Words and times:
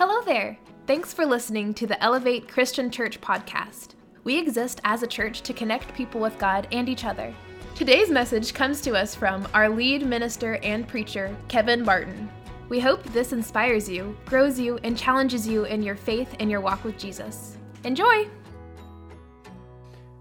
Hello 0.00 0.22
there. 0.22 0.56
Thanks 0.86 1.12
for 1.12 1.26
listening 1.26 1.74
to 1.74 1.86
the 1.86 2.02
Elevate 2.02 2.48
Christian 2.48 2.90
Church 2.90 3.20
podcast. 3.20 3.96
We 4.24 4.38
exist 4.38 4.80
as 4.84 5.02
a 5.02 5.06
church 5.06 5.42
to 5.42 5.52
connect 5.52 5.92
people 5.92 6.22
with 6.22 6.38
God 6.38 6.66
and 6.72 6.88
each 6.88 7.04
other. 7.04 7.34
Today's 7.74 8.08
message 8.08 8.54
comes 8.54 8.80
to 8.80 8.94
us 8.94 9.14
from 9.14 9.46
our 9.52 9.68
lead 9.68 10.06
minister 10.06 10.54
and 10.62 10.88
preacher, 10.88 11.36
Kevin 11.48 11.84
Martin. 11.84 12.30
We 12.70 12.80
hope 12.80 13.02
this 13.12 13.34
inspires 13.34 13.90
you, 13.90 14.16
grows 14.24 14.58
you, 14.58 14.78
and 14.84 14.96
challenges 14.96 15.46
you 15.46 15.64
in 15.64 15.82
your 15.82 15.96
faith 15.96 16.34
and 16.40 16.50
your 16.50 16.62
walk 16.62 16.82
with 16.82 16.96
Jesus. 16.96 17.58
Enjoy! 17.84 18.24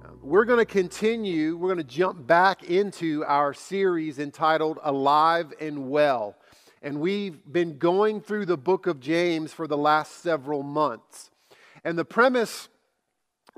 Uh, 0.03 0.09
we're 0.21 0.43
going 0.43 0.59
to 0.59 0.65
continue, 0.65 1.55
we're 1.55 1.73
going 1.73 1.77
to 1.77 1.95
jump 1.95 2.27
back 2.27 2.63
into 2.63 3.23
our 3.23 3.53
series 3.53 4.19
entitled 4.19 4.79
Alive 4.83 5.53
and 5.61 5.89
Well. 5.89 6.35
And 6.81 7.01
we've 7.01 7.39
been 7.51 7.77
going 7.77 8.21
through 8.21 8.45
the 8.45 8.57
book 8.57 8.87
of 8.87 8.99
James 8.99 9.51
for 9.51 9.67
the 9.67 9.77
last 9.77 10.21
several 10.21 10.63
months. 10.63 11.29
And 11.83 11.97
the 11.97 12.05
premise 12.05 12.69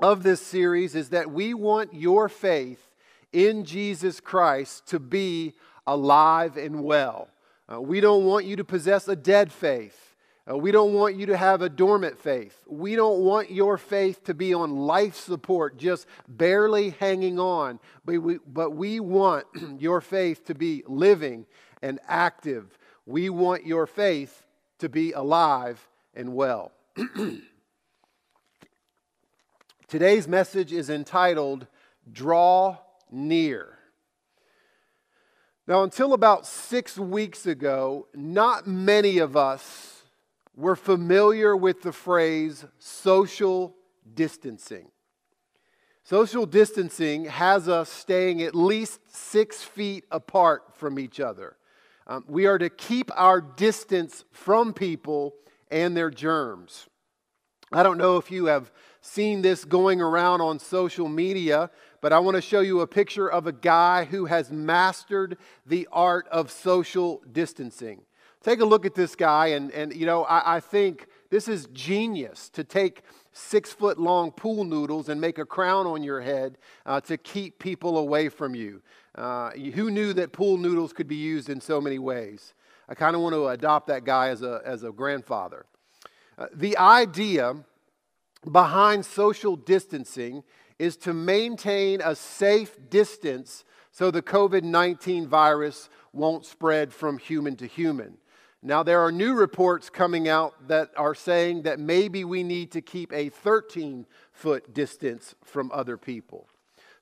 of 0.00 0.22
this 0.22 0.40
series 0.40 0.94
is 0.94 1.10
that 1.10 1.30
we 1.30 1.54
want 1.54 1.94
your 1.94 2.28
faith 2.28 2.90
in 3.32 3.64
Jesus 3.64 4.20
Christ 4.20 4.86
to 4.88 4.98
be 4.98 5.54
alive 5.86 6.56
and 6.56 6.82
well. 6.82 7.28
Uh, 7.72 7.80
we 7.80 8.00
don't 8.00 8.24
want 8.24 8.44
you 8.44 8.56
to 8.56 8.64
possess 8.64 9.06
a 9.08 9.16
dead 9.16 9.52
faith. 9.52 10.16
Uh, 10.50 10.58
we 10.58 10.72
don't 10.72 10.92
want 10.92 11.14
you 11.14 11.26
to 11.26 11.36
have 11.36 11.62
a 11.62 11.68
dormant 11.68 12.18
faith. 12.18 12.64
We 12.66 12.96
don't 12.96 13.20
want 13.20 13.52
your 13.52 13.78
faith 13.78 14.24
to 14.24 14.34
be 14.34 14.52
on 14.52 14.76
life 14.76 15.14
support, 15.14 15.78
just 15.78 16.06
barely 16.26 16.90
hanging 16.90 17.38
on. 17.38 17.78
But 18.04 18.18
we, 18.18 18.38
but 18.46 18.70
we 18.70 18.98
want 18.98 19.46
your 19.78 20.00
faith 20.00 20.44
to 20.46 20.54
be 20.54 20.82
living 20.88 21.46
and 21.80 22.00
active 22.08 22.76
we 23.06 23.28
want 23.28 23.66
your 23.66 23.86
faith 23.86 24.44
to 24.78 24.88
be 24.88 25.12
alive 25.12 25.88
and 26.14 26.34
well. 26.34 26.72
Today's 29.88 30.26
message 30.26 30.72
is 30.72 30.88
entitled 30.88 31.66
Draw 32.10 32.78
Near. 33.10 33.78
Now, 35.66 35.84
until 35.84 36.12
about 36.12 36.46
six 36.46 36.98
weeks 36.98 37.46
ago, 37.46 38.08
not 38.14 38.66
many 38.66 39.18
of 39.18 39.36
us 39.36 40.02
were 40.56 40.76
familiar 40.76 41.56
with 41.56 41.82
the 41.82 41.92
phrase 41.92 42.64
social 42.78 43.76
distancing. 44.14 44.90
Social 46.04 46.46
distancing 46.46 47.26
has 47.26 47.68
us 47.68 47.88
staying 47.88 48.42
at 48.42 48.54
least 48.54 49.00
six 49.14 49.62
feet 49.62 50.04
apart 50.10 50.74
from 50.74 50.98
each 50.98 51.20
other. 51.20 51.56
Um, 52.06 52.24
we 52.26 52.46
are 52.46 52.58
to 52.58 52.68
keep 52.68 53.10
our 53.14 53.40
distance 53.40 54.24
from 54.32 54.72
people 54.72 55.34
and 55.70 55.96
their 55.96 56.10
germs. 56.10 56.88
I 57.72 57.82
don't 57.82 57.96
know 57.96 58.18
if 58.18 58.30
you 58.30 58.46
have 58.46 58.70
seen 59.00 59.42
this 59.42 59.64
going 59.64 60.00
around 60.00 60.40
on 60.40 60.58
social 60.58 61.08
media, 61.08 61.70
but 62.00 62.12
I 62.12 62.18
want 62.18 62.36
to 62.36 62.42
show 62.42 62.60
you 62.60 62.80
a 62.80 62.86
picture 62.86 63.28
of 63.28 63.46
a 63.46 63.52
guy 63.52 64.04
who 64.04 64.26
has 64.26 64.50
mastered 64.50 65.38
the 65.64 65.88
art 65.90 66.28
of 66.28 66.50
social 66.50 67.22
distancing. 67.32 68.02
Take 68.42 68.60
a 68.60 68.64
look 68.64 68.84
at 68.84 68.94
this 68.94 69.14
guy, 69.14 69.48
and, 69.48 69.70
and 69.70 69.94
you 69.94 70.04
know, 70.04 70.24
I, 70.24 70.56
I 70.56 70.60
think 70.60 71.06
this 71.30 71.48
is 71.48 71.66
genius 71.72 72.48
to 72.50 72.64
take 72.64 73.02
six 73.32 73.72
foot 73.72 73.98
long 73.98 74.30
pool 74.30 74.64
noodles 74.64 75.08
and 75.08 75.20
make 75.20 75.38
a 75.38 75.44
crown 75.44 75.86
on 75.86 76.02
your 76.02 76.20
head 76.20 76.58
uh, 76.86 77.00
to 77.02 77.16
keep 77.16 77.58
people 77.58 77.98
away 77.98 78.28
from 78.28 78.54
you. 78.54 78.82
Uh, 79.14 79.50
who 79.50 79.90
knew 79.90 80.12
that 80.12 80.32
pool 80.32 80.56
noodles 80.56 80.92
could 80.92 81.08
be 81.08 81.16
used 81.16 81.48
in 81.48 81.60
so 81.60 81.80
many 81.80 81.98
ways? 81.98 82.54
I 82.88 82.94
kind 82.94 83.14
of 83.14 83.22
want 83.22 83.34
to 83.34 83.48
adopt 83.48 83.86
that 83.88 84.04
guy 84.04 84.28
as 84.28 84.42
a, 84.42 84.60
as 84.64 84.82
a 84.82 84.92
grandfather. 84.92 85.66
Uh, 86.36 86.46
the 86.52 86.76
idea 86.78 87.64
behind 88.50 89.04
social 89.04 89.56
distancing 89.56 90.42
is 90.78 90.96
to 90.96 91.14
maintain 91.14 92.00
a 92.02 92.14
safe 92.14 92.76
distance 92.90 93.64
so 93.92 94.10
the 94.10 94.22
COVID 94.22 94.62
19 94.62 95.28
virus 95.28 95.88
won't 96.12 96.44
spread 96.44 96.92
from 96.92 97.18
human 97.18 97.56
to 97.56 97.66
human. 97.66 98.18
Now, 98.64 98.84
there 98.84 99.00
are 99.00 99.10
new 99.10 99.34
reports 99.34 99.90
coming 99.90 100.28
out 100.28 100.68
that 100.68 100.90
are 100.96 101.16
saying 101.16 101.62
that 101.62 101.80
maybe 101.80 102.24
we 102.24 102.44
need 102.44 102.70
to 102.72 102.80
keep 102.80 103.12
a 103.12 103.28
13 103.28 104.06
foot 104.30 104.72
distance 104.72 105.34
from 105.42 105.70
other 105.74 105.96
people. 105.96 106.48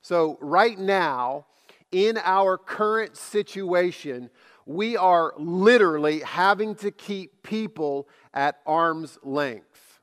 So, 0.01 0.39
right 0.41 0.77
now, 0.77 1.45
in 1.91 2.17
our 2.23 2.57
current 2.57 3.15
situation, 3.15 4.31
we 4.65 4.97
are 4.97 5.33
literally 5.37 6.21
having 6.21 6.73
to 6.75 6.89
keep 6.89 7.43
people 7.43 8.07
at 8.33 8.59
arm's 8.65 9.19
length. 9.23 9.99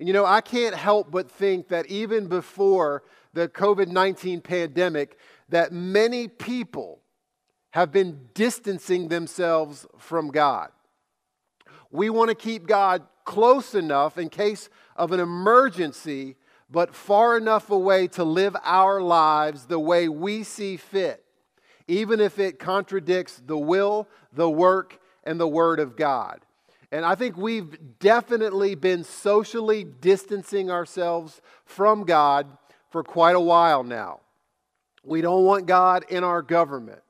And 0.00 0.08
you 0.08 0.14
know, 0.14 0.26
I 0.26 0.40
can't 0.40 0.74
help 0.74 1.12
but 1.12 1.30
think 1.30 1.68
that 1.68 1.86
even 1.86 2.26
before 2.26 3.04
the 3.34 3.48
COVID 3.48 3.86
19 3.88 4.40
pandemic, 4.40 5.18
that 5.48 5.72
many 5.72 6.26
people 6.26 7.00
have 7.76 7.92
been 7.92 8.18
distancing 8.32 9.08
themselves 9.08 9.84
from 9.98 10.28
God. 10.28 10.70
We 11.90 12.08
want 12.08 12.30
to 12.30 12.34
keep 12.34 12.66
God 12.66 13.02
close 13.26 13.74
enough 13.74 14.16
in 14.16 14.30
case 14.30 14.70
of 14.96 15.12
an 15.12 15.20
emergency 15.20 16.36
but 16.70 16.94
far 16.94 17.36
enough 17.36 17.68
away 17.68 18.08
to 18.08 18.24
live 18.24 18.56
our 18.64 19.02
lives 19.02 19.66
the 19.66 19.78
way 19.78 20.08
we 20.08 20.42
see 20.42 20.78
fit, 20.78 21.22
even 21.86 22.18
if 22.18 22.38
it 22.38 22.58
contradicts 22.58 23.42
the 23.44 23.58
will, 23.58 24.08
the 24.32 24.48
work, 24.48 24.98
and 25.24 25.38
the 25.38 25.46
Word 25.46 25.78
of 25.78 25.96
God. 25.96 26.40
And 26.90 27.04
I 27.04 27.14
think 27.14 27.36
we've 27.36 27.76
definitely 27.98 28.74
been 28.74 29.04
socially 29.04 29.84
distancing 29.84 30.70
ourselves 30.70 31.42
from 31.66 32.04
God 32.04 32.46
for 32.88 33.02
quite 33.02 33.36
a 33.36 33.40
while 33.40 33.84
now. 33.84 34.20
We 35.04 35.20
don't 35.20 35.44
want 35.44 35.66
God 35.66 36.06
in 36.08 36.24
our 36.24 36.40
government. 36.40 37.02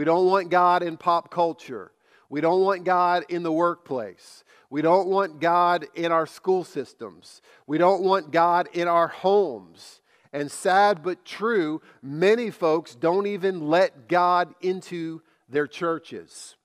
We 0.00 0.06
don't 0.06 0.24
want 0.24 0.48
God 0.48 0.82
in 0.82 0.96
pop 0.96 1.30
culture. 1.30 1.92
We 2.30 2.40
don't 2.40 2.62
want 2.62 2.84
God 2.84 3.26
in 3.28 3.42
the 3.42 3.52
workplace. 3.52 4.44
We 4.70 4.80
don't 4.80 5.08
want 5.08 5.40
God 5.42 5.88
in 5.94 6.10
our 6.10 6.24
school 6.24 6.64
systems. 6.64 7.42
We 7.66 7.76
don't 7.76 8.02
want 8.02 8.30
God 8.30 8.70
in 8.72 8.88
our 8.88 9.08
homes. 9.08 10.00
And 10.32 10.50
sad 10.50 11.02
but 11.02 11.26
true, 11.26 11.82
many 12.00 12.50
folks 12.50 12.94
don't 12.94 13.26
even 13.26 13.68
let 13.68 14.08
God 14.08 14.54
into 14.62 15.20
their 15.50 15.66
churches. 15.66 16.56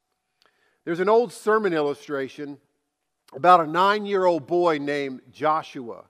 There's 0.86 1.02
an 1.02 1.10
old 1.10 1.34
sermon 1.34 1.74
illustration 1.74 2.58
about 3.34 3.60
a 3.60 3.68
nine 3.68 4.06
year 4.06 4.24
old 4.24 4.48
boy 4.48 4.78
named 4.78 5.20
Joshua. 5.30 6.06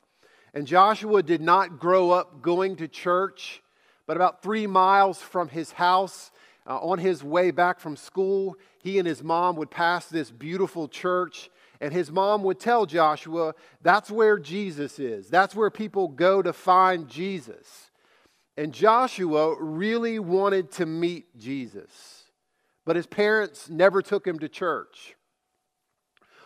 And 0.54 0.68
Joshua 0.68 1.24
did 1.24 1.42
not 1.42 1.80
grow 1.80 2.12
up 2.12 2.44
going 2.44 2.76
to 2.76 2.88
church, 2.88 3.64
but 4.06 4.16
about 4.16 4.44
three 4.44 4.68
miles 4.68 5.24
from 5.24 5.50
his 5.50 5.72
house, 5.72 6.30
uh, 6.68 6.78
on 6.80 7.00
his 7.00 7.24
way 7.24 7.52
back 7.52 7.80
from 7.80 7.96
school, 7.96 8.58
he 8.82 9.00
and 9.00 9.08
his 9.08 9.24
mom 9.24 9.56
would 9.56 9.70
pass 9.72 10.08
this 10.08 10.32
beautiful 10.32 10.88
church 10.88 11.50
and 11.82 11.94
his 11.94 12.12
mom 12.12 12.44
would 12.44 12.60
tell 12.60 12.86
Joshua, 12.86 13.54
that's 13.82 14.10
where 14.10 14.40
Jesus 14.40 15.00
is. 15.00 15.30
That's 15.30 15.56
where 15.56 15.70
people 15.70 16.08
go 16.08 16.42
to 16.42 16.54
find 16.54 17.08
Jesus. 17.08 17.92
And 18.58 18.74
Joshua 18.74 19.56
really 19.60 20.20
wanted 20.20 20.72
to 20.74 20.86
meet 20.86 21.38
Jesus, 21.38 22.24
but 22.86 22.96
his 22.96 23.06
parents 23.06 23.70
never 23.70 24.02
took 24.02 24.26
him 24.26 24.40
to 24.40 24.48
church. 24.48 25.16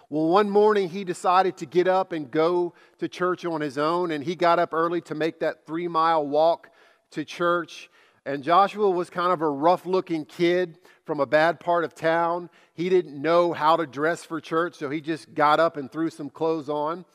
Well, 0.09 0.27
one 0.27 0.49
morning 0.49 0.89
he 0.89 1.03
decided 1.03 1.57
to 1.57 1.67
get 1.67 1.87
up 1.87 2.13
and 2.13 2.31
go 2.31 2.73
to 2.97 3.07
church 3.07 3.45
on 3.45 3.61
his 3.61 3.77
own, 3.77 4.09
and 4.09 4.23
he 4.23 4.33
got 4.33 4.57
up 4.57 4.73
early 4.73 5.01
to 5.01 5.13
make 5.13 5.39
that 5.41 5.67
three 5.67 5.87
mile 5.87 6.25
walk 6.25 6.71
to 7.11 7.23
church. 7.23 7.91
And 8.29 8.43
Joshua 8.43 8.87
was 8.87 9.09
kind 9.09 9.33
of 9.33 9.41
a 9.41 9.49
rough 9.49 9.87
looking 9.87 10.23
kid 10.23 10.77
from 11.03 11.19
a 11.19 11.25
bad 11.25 11.59
part 11.59 11.83
of 11.83 11.95
town. 11.95 12.51
He 12.75 12.87
didn't 12.87 13.19
know 13.19 13.53
how 13.53 13.75
to 13.75 13.87
dress 13.87 14.23
for 14.23 14.39
church, 14.39 14.75
so 14.75 14.87
he 14.87 15.01
just 15.01 15.33
got 15.33 15.59
up 15.59 15.77
and 15.77 15.91
threw 15.91 16.11
some 16.11 16.29
clothes 16.29 16.69
on. 16.69 17.05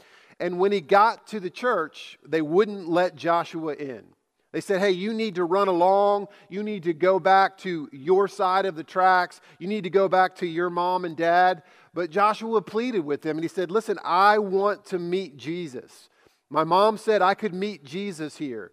And 0.40 0.58
when 0.58 0.72
he 0.72 0.80
got 0.80 1.28
to 1.28 1.38
the 1.38 1.50
church, 1.50 2.18
they 2.26 2.42
wouldn't 2.42 2.88
let 2.88 3.14
Joshua 3.14 3.74
in. 3.74 4.02
They 4.50 4.60
said, 4.60 4.80
Hey, 4.80 4.90
you 4.90 5.14
need 5.14 5.36
to 5.36 5.44
run 5.44 5.68
along. 5.68 6.26
You 6.48 6.64
need 6.64 6.82
to 6.82 6.92
go 6.92 7.20
back 7.20 7.58
to 7.58 7.88
your 7.92 8.26
side 8.26 8.66
of 8.66 8.74
the 8.74 8.82
tracks. 8.82 9.40
You 9.60 9.68
need 9.68 9.84
to 9.84 9.90
go 9.90 10.08
back 10.08 10.34
to 10.38 10.46
your 10.46 10.68
mom 10.68 11.04
and 11.04 11.16
dad. 11.16 11.62
But 11.94 12.10
Joshua 12.10 12.60
pleaded 12.60 13.04
with 13.04 13.22
them 13.22 13.36
and 13.36 13.44
he 13.44 13.48
said, 13.48 13.70
Listen, 13.70 14.00
I 14.02 14.38
want 14.38 14.84
to 14.86 14.98
meet 14.98 15.36
Jesus. 15.36 16.08
My 16.50 16.64
mom 16.64 16.98
said 16.98 17.22
I 17.22 17.34
could 17.34 17.54
meet 17.54 17.84
Jesus 17.84 18.36
here. 18.36 18.72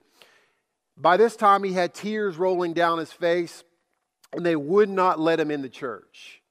By 1.02 1.18
this 1.18 1.36
time, 1.36 1.64
he 1.64 1.74
had 1.74 1.94
tears 1.94 2.38
rolling 2.38 2.74
down 2.74 3.00
his 3.00 3.12
face 3.12 3.64
and 4.34 4.46
they 4.46 4.56
would 4.56 4.90
not 4.90 5.20
let 5.20 5.40
him 5.40 5.52
in 5.52 5.62
the 5.62 5.70
church. 5.70 6.42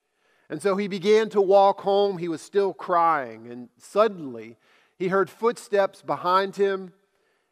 And 0.48 0.60
so 0.60 0.76
he 0.76 0.88
began 0.88 1.28
to 1.30 1.40
walk 1.40 1.80
home. 1.82 2.18
He 2.18 2.28
was 2.28 2.42
still 2.42 2.74
crying, 2.74 3.50
and 3.50 3.68
suddenly 3.78 4.56
he 4.98 5.08
heard 5.08 5.30
footsteps 5.30 6.02
behind 6.02 6.56
him, 6.56 6.92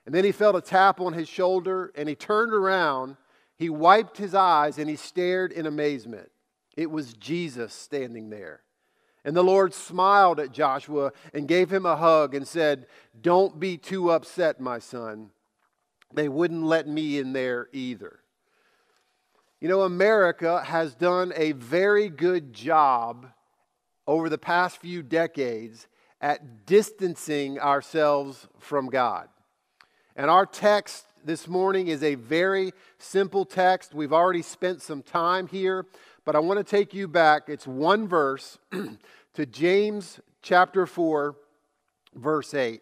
and 0.05 0.15
then 0.15 0.25
he 0.25 0.33
felt 0.33 0.57
a 0.57 0.61
tap 0.61 1.01
on 1.01 1.13
his 1.13 1.29
shoulder, 1.29 1.93
and 1.95 2.09
he 2.09 2.15
turned 2.15 2.53
around. 2.53 3.17
He 3.57 3.71
wiped 3.71 4.19
his 4.19 4.35
eyes 4.35 4.79
and 4.79 4.89
he 4.89 4.97
stared 4.97 5.51
in 5.51 5.67
amazement. 5.67 6.31
It 6.77 6.91
was 6.91 7.13
Jesus 7.15 7.75
standing 7.75 8.31
there. 8.31 8.63
And 9.25 9.37
the 9.37 9.43
Lord 9.43 9.75
smiled 9.75 10.39
at 10.39 10.53
Joshua 10.53 11.13
and 11.35 11.49
gave 11.49 11.71
him 11.71 11.85
a 11.85 11.97
hug 11.97 12.35
and 12.35 12.47
said, 12.47 12.87
Don't 13.21 13.59
be 13.59 13.77
too 13.77 14.11
upset, 14.11 14.61
my 14.61 14.79
son. 14.79 15.31
They 16.15 16.29
wouldn't 16.29 16.65
let 16.65 16.89
me 16.89 17.19
in 17.19 17.33
there 17.33 17.69
either. 17.73 18.21
You 19.61 19.69
know, 19.69 19.83
America 19.83 20.63
has 20.65 20.95
done 20.95 21.33
a 21.37 21.53
very 21.53 22.09
good 22.09 22.53
job 22.53 23.27
over 24.07 24.29
the 24.29 24.39
past 24.39 24.79
few 24.79 25.03
decades 25.03 25.89
at 26.21 26.67
distancing 26.67 27.59
ourselves 27.59 28.49
from 28.59 28.89
God. 28.89 29.29
And 30.17 30.31
our 30.31 30.47
text 30.47 31.05
this 31.25 31.47
morning 31.47 31.89
is 31.89 32.03
a 32.03 32.15
very 32.15 32.73
simple 32.99 33.45
text. 33.45 33.95
We've 33.95 34.13
already 34.13 34.43
spent 34.43 34.81
some 34.81 35.03
time 35.03 35.47
here, 35.47 35.87
but 36.25 36.35
I 36.35 36.39
want 36.39 36.59
to 36.59 36.65
take 36.65 36.95
you 36.95 37.07
back. 37.07 37.49
It's 37.49 37.67
one 37.67 38.09
verse 38.09 38.59
to 39.35 39.47
James 39.47 40.21
chapter 40.43 40.87
4, 40.87 41.37
verse 42.15 42.55
8, 42.55 42.81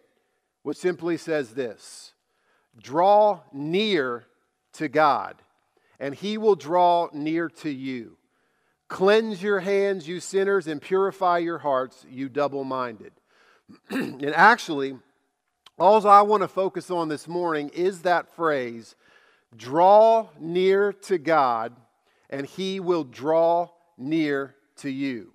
which 0.62 0.76
simply 0.76 1.16
says 1.16 1.54
this 1.54 2.12
Draw 2.80 3.40
near 3.52 4.26
to 4.74 4.88
God 4.88 5.36
and 5.98 6.14
he 6.14 6.38
will 6.38 6.54
draw 6.54 7.08
near 7.12 7.48
to 7.48 7.70
you. 7.70 8.16
Cleanse 8.88 9.42
your 9.42 9.60
hands, 9.60 10.06
you 10.06 10.20
sinners, 10.20 10.66
and 10.66 10.80
purify 10.80 11.38
your 11.38 11.58
hearts, 11.58 12.04
you 12.08 12.28
double 12.28 12.64
minded. 12.64 13.12
and 13.90 14.24
actually, 14.26 14.96
all 15.78 16.06
I 16.06 16.22
want 16.22 16.42
to 16.42 16.48
focus 16.48 16.90
on 16.90 17.08
this 17.08 17.26
morning 17.26 17.70
is 17.74 18.02
that 18.02 18.34
phrase 18.34 18.94
draw 19.56 20.28
near 20.38 20.92
to 20.92 21.18
God, 21.18 21.74
and 22.30 22.46
he 22.46 22.78
will 22.78 23.04
draw 23.04 23.70
near 23.96 24.54
to 24.76 24.90
you. 24.90 25.32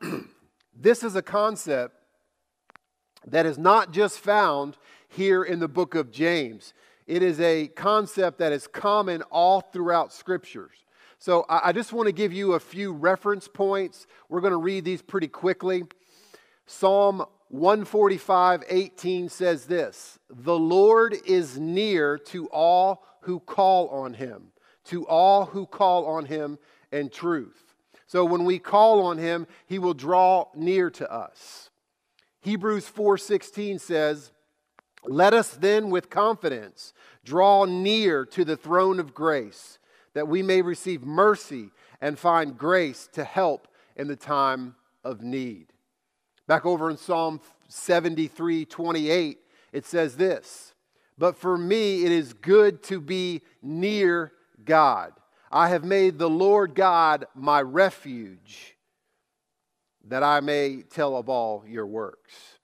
this 0.76 1.02
is 1.02 1.14
a 1.14 1.22
concept 1.22 2.01
that 3.26 3.46
is 3.46 3.58
not 3.58 3.92
just 3.92 4.18
found 4.18 4.76
here 5.08 5.42
in 5.42 5.60
the 5.60 5.68
book 5.68 5.94
of 5.94 6.10
James. 6.10 6.74
It 7.06 7.22
is 7.22 7.40
a 7.40 7.68
concept 7.68 8.38
that 8.38 8.52
is 8.52 8.66
common 8.66 9.22
all 9.22 9.60
throughout 9.60 10.12
scriptures. 10.12 10.84
So 11.18 11.44
I 11.48 11.72
just 11.72 11.92
want 11.92 12.06
to 12.06 12.12
give 12.12 12.32
you 12.32 12.54
a 12.54 12.60
few 12.60 12.92
reference 12.92 13.46
points. 13.46 14.06
We're 14.28 14.40
going 14.40 14.52
to 14.52 14.56
read 14.56 14.84
these 14.84 15.02
pretty 15.02 15.28
quickly. 15.28 15.84
Psalm 16.66 17.24
145 17.48 18.64
18 18.68 19.28
says 19.28 19.66
this 19.66 20.18
The 20.30 20.58
Lord 20.58 21.14
is 21.26 21.58
near 21.58 22.18
to 22.18 22.46
all 22.46 23.04
who 23.20 23.40
call 23.40 23.88
on 23.90 24.14
him, 24.14 24.48
to 24.86 25.06
all 25.06 25.44
who 25.44 25.66
call 25.66 26.06
on 26.06 26.24
him 26.24 26.58
in 26.90 27.08
truth. 27.08 27.74
So 28.06 28.24
when 28.24 28.44
we 28.44 28.58
call 28.58 29.02
on 29.04 29.18
him, 29.18 29.46
he 29.66 29.78
will 29.78 29.94
draw 29.94 30.46
near 30.54 30.90
to 30.90 31.12
us. 31.12 31.70
Hebrews 32.42 32.90
4:16 32.90 33.80
says, 33.80 34.32
let 35.04 35.34
us 35.34 35.50
then 35.50 35.90
with 35.90 36.10
confidence 36.10 36.92
draw 37.24 37.64
near 37.64 38.24
to 38.26 38.44
the 38.44 38.56
throne 38.56 39.00
of 39.00 39.14
grace, 39.14 39.78
that 40.14 40.28
we 40.28 40.42
may 40.42 40.62
receive 40.62 41.02
mercy 41.02 41.70
and 42.00 42.18
find 42.18 42.56
grace 42.56 43.08
to 43.12 43.24
help 43.24 43.68
in 43.96 44.08
the 44.08 44.16
time 44.16 44.76
of 45.04 45.22
need. 45.22 45.66
Back 46.46 46.66
over 46.66 46.90
in 46.90 46.96
Psalm 46.96 47.40
73 47.68 48.64
28, 48.64 49.38
it 49.72 49.86
says 49.86 50.16
this 50.16 50.74
But 51.18 51.36
for 51.36 51.58
me 51.58 52.04
it 52.04 52.12
is 52.12 52.32
good 52.32 52.82
to 52.84 53.00
be 53.00 53.42
near 53.60 54.32
God. 54.64 55.12
I 55.50 55.68
have 55.68 55.84
made 55.84 56.18
the 56.18 56.30
Lord 56.30 56.74
God 56.74 57.26
my 57.34 57.60
refuge, 57.60 58.76
that 60.08 60.22
I 60.22 60.40
may 60.40 60.82
tell 60.82 61.16
of 61.16 61.28
all 61.28 61.64
your 61.66 61.86
works. 61.86 62.58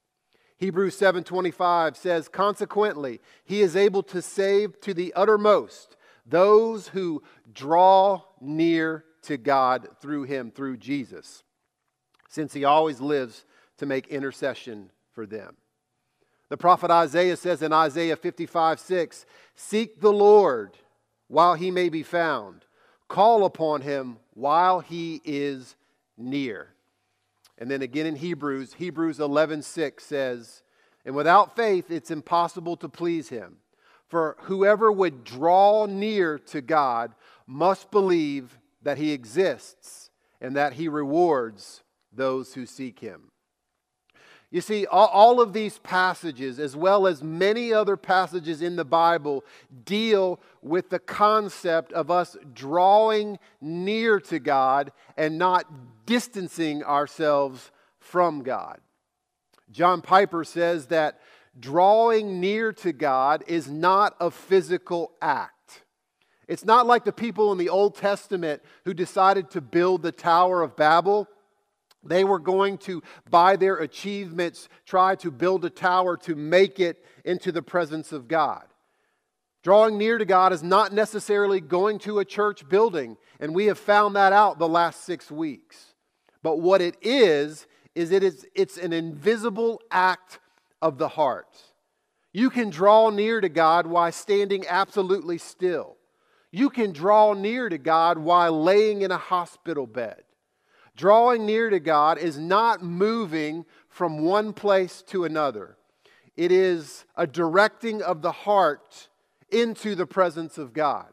Hebrews 0.58 0.96
7:25 0.96 1.96
says 1.96 2.28
consequently 2.28 3.20
he 3.44 3.60
is 3.60 3.76
able 3.76 4.02
to 4.04 4.20
save 4.20 4.80
to 4.80 4.92
the 4.92 5.14
uttermost 5.14 5.96
those 6.26 6.88
who 6.88 7.22
draw 7.52 8.22
near 8.40 9.04
to 9.22 9.36
God 9.36 9.88
through 10.00 10.24
him 10.24 10.50
through 10.50 10.78
Jesus 10.78 11.44
since 12.28 12.52
he 12.52 12.64
always 12.64 13.00
lives 13.00 13.44
to 13.78 13.86
make 13.86 14.08
intercession 14.08 14.90
for 15.12 15.26
them. 15.26 15.56
The 16.50 16.56
prophet 16.56 16.90
Isaiah 16.90 17.36
says 17.36 17.62
in 17.62 17.72
Isaiah 17.72 18.16
55 18.16 18.80
6, 18.80 19.26
Seek 19.54 20.00
the 20.00 20.12
Lord 20.12 20.76
while 21.28 21.54
he 21.54 21.70
may 21.70 21.88
be 21.88 22.02
found, 22.02 22.64
call 23.06 23.44
upon 23.44 23.82
him 23.82 24.18
while 24.34 24.80
he 24.80 25.20
is 25.24 25.76
near. 26.16 26.74
And 27.58 27.70
then 27.70 27.82
again 27.82 28.06
in 28.06 28.16
Hebrews, 28.16 28.74
Hebrews 28.74 29.18
11:6 29.18 30.04
says, 30.04 30.62
"And 31.04 31.14
without 31.14 31.56
faith 31.56 31.90
it's 31.90 32.10
impossible 32.10 32.76
to 32.76 32.88
please 32.88 33.28
him. 33.28 33.58
For 34.06 34.36
whoever 34.42 34.90
would 34.90 35.24
draw 35.24 35.86
near 35.86 36.38
to 36.38 36.60
God 36.62 37.14
must 37.46 37.90
believe 37.90 38.58
that 38.82 38.96
he 38.96 39.12
exists 39.12 40.10
and 40.40 40.56
that 40.56 40.74
he 40.74 40.88
rewards 40.88 41.82
those 42.12 42.54
who 42.54 42.64
seek 42.64 43.00
him." 43.00 43.32
You 44.50 44.62
see, 44.62 44.86
all 44.86 45.42
of 45.42 45.52
these 45.52 45.78
passages, 45.78 46.58
as 46.58 46.74
well 46.74 47.06
as 47.06 47.22
many 47.22 47.70
other 47.70 47.98
passages 47.98 48.62
in 48.62 48.76
the 48.76 48.84
Bible, 48.84 49.44
deal 49.84 50.40
with 50.62 50.88
the 50.88 50.98
concept 50.98 51.92
of 51.92 52.10
us 52.10 52.34
drawing 52.54 53.38
near 53.60 54.18
to 54.20 54.38
God 54.38 54.90
and 55.18 55.36
not 55.36 56.06
distancing 56.06 56.82
ourselves 56.82 57.70
from 57.98 58.42
God. 58.42 58.80
John 59.70 60.00
Piper 60.00 60.44
says 60.44 60.86
that 60.86 61.20
drawing 61.60 62.40
near 62.40 62.72
to 62.72 62.92
God 62.92 63.44
is 63.46 63.68
not 63.68 64.16
a 64.18 64.30
physical 64.30 65.12
act. 65.20 65.82
It's 66.46 66.64
not 66.64 66.86
like 66.86 67.04
the 67.04 67.12
people 67.12 67.52
in 67.52 67.58
the 67.58 67.68
Old 67.68 67.96
Testament 67.96 68.62
who 68.86 68.94
decided 68.94 69.50
to 69.50 69.60
build 69.60 70.00
the 70.00 70.12
Tower 70.12 70.62
of 70.62 70.74
Babel 70.74 71.28
they 72.08 72.24
were 72.24 72.38
going 72.38 72.78
to, 72.78 73.02
by 73.30 73.56
their 73.56 73.76
achievements, 73.76 74.68
try 74.86 75.14
to 75.16 75.30
build 75.30 75.64
a 75.64 75.70
tower 75.70 76.16
to 76.18 76.34
make 76.34 76.80
it 76.80 77.04
into 77.24 77.52
the 77.52 77.62
presence 77.62 78.12
of 78.12 78.28
God. 78.28 78.64
Drawing 79.62 79.98
near 79.98 80.18
to 80.18 80.24
God 80.24 80.52
is 80.52 80.62
not 80.62 80.92
necessarily 80.92 81.60
going 81.60 81.98
to 82.00 82.20
a 82.20 82.24
church 82.24 82.68
building, 82.68 83.16
and 83.40 83.54
we 83.54 83.66
have 83.66 83.78
found 83.78 84.16
that 84.16 84.32
out 84.32 84.58
the 84.58 84.68
last 84.68 85.04
six 85.04 85.30
weeks. 85.30 85.94
But 86.42 86.60
what 86.60 86.80
it 86.80 86.96
is, 87.02 87.66
is 87.94 88.12
it 88.12 88.22
is 88.22 88.46
it's 88.54 88.78
an 88.78 88.92
invisible 88.92 89.80
act 89.90 90.38
of 90.80 90.98
the 90.98 91.08
heart. 91.08 91.60
You 92.32 92.48
can 92.48 92.70
draw 92.70 93.10
near 93.10 93.40
to 93.40 93.48
God 93.48 93.86
while 93.86 94.12
standing 94.12 94.64
absolutely 94.68 95.38
still. 95.38 95.96
You 96.52 96.70
can 96.70 96.92
draw 96.92 97.34
near 97.34 97.68
to 97.68 97.78
God 97.78 98.18
while 98.18 98.62
laying 98.62 99.02
in 99.02 99.10
a 99.10 99.18
hospital 99.18 99.86
bed. 99.86 100.22
Drawing 100.98 101.46
near 101.46 101.70
to 101.70 101.78
God 101.78 102.18
is 102.18 102.40
not 102.40 102.82
moving 102.82 103.64
from 103.88 104.18
one 104.18 104.52
place 104.52 105.00
to 105.02 105.24
another, 105.24 105.76
it 106.36 106.50
is 106.50 107.04
a 107.16 107.24
directing 107.24 108.02
of 108.02 108.20
the 108.20 108.32
heart 108.32 109.08
into 109.50 109.94
the 109.94 110.06
presence 110.06 110.58
of 110.58 110.72
God. 110.72 111.06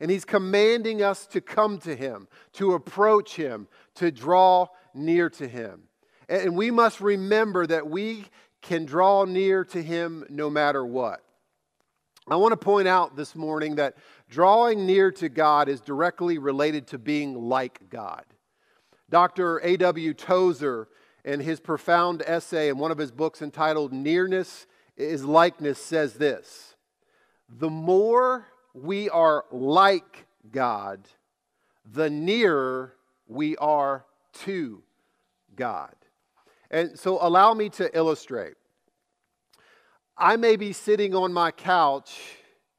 And 0.00 0.10
He's 0.10 0.24
commanding 0.24 1.00
us 1.00 1.26
to 1.28 1.40
come 1.40 1.78
to 1.78 1.94
Him, 1.94 2.26
to 2.54 2.74
approach 2.74 3.36
Him, 3.36 3.68
to 3.94 4.10
draw 4.10 4.66
near 4.94 5.30
to 5.30 5.46
Him. 5.46 5.84
And 6.28 6.56
we 6.56 6.72
must 6.72 7.00
remember 7.00 7.68
that 7.68 7.88
we 7.88 8.24
can 8.62 8.84
draw 8.84 9.24
near 9.26 9.64
to 9.66 9.80
Him 9.80 10.24
no 10.28 10.50
matter 10.50 10.84
what. 10.84 11.22
I 12.28 12.34
want 12.34 12.52
to 12.52 12.56
point 12.56 12.88
out 12.88 13.14
this 13.14 13.36
morning 13.36 13.76
that 13.76 13.96
drawing 14.28 14.86
near 14.86 15.12
to 15.12 15.28
God 15.28 15.68
is 15.68 15.80
directly 15.80 16.38
related 16.38 16.88
to 16.88 16.98
being 16.98 17.34
like 17.34 17.88
God. 17.90 18.24
Dr. 19.10 19.58
A.W. 19.58 20.14
Tozer, 20.14 20.88
in 21.24 21.40
his 21.40 21.60
profound 21.60 22.22
essay 22.24 22.68
in 22.68 22.78
one 22.78 22.90
of 22.90 22.98
his 22.98 23.10
books 23.10 23.42
entitled 23.42 23.92
Nearness 23.92 24.66
is 24.96 25.24
Likeness, 25.24 25.78
says 25.78 26.14
this 26.14 26.74
The 27.48 27.70
more 27.70 28.46
we 28.72 29.10
are 29.10 29.44
like 29.50 30.26
God, 30.50 31.08
the 31.84 32.08
nearer 32.08 32.94
we 33.26 33.56
are 33.56 34.06
to 34.44 34.82
God. 35.56 35.94
And 36.70 36.98
so, 36.98 37.18
allow 37.20 37.52
me 37.52 37.68
to 37.70 37.96
illustrate. 37.96 38.54
I 40.16 40.36
may 40.36 40.56
be 40.56 40.72
sitting 40.72 41.14
on 41.14 41.32
my 41.32 41.50
couch 41.50 42.20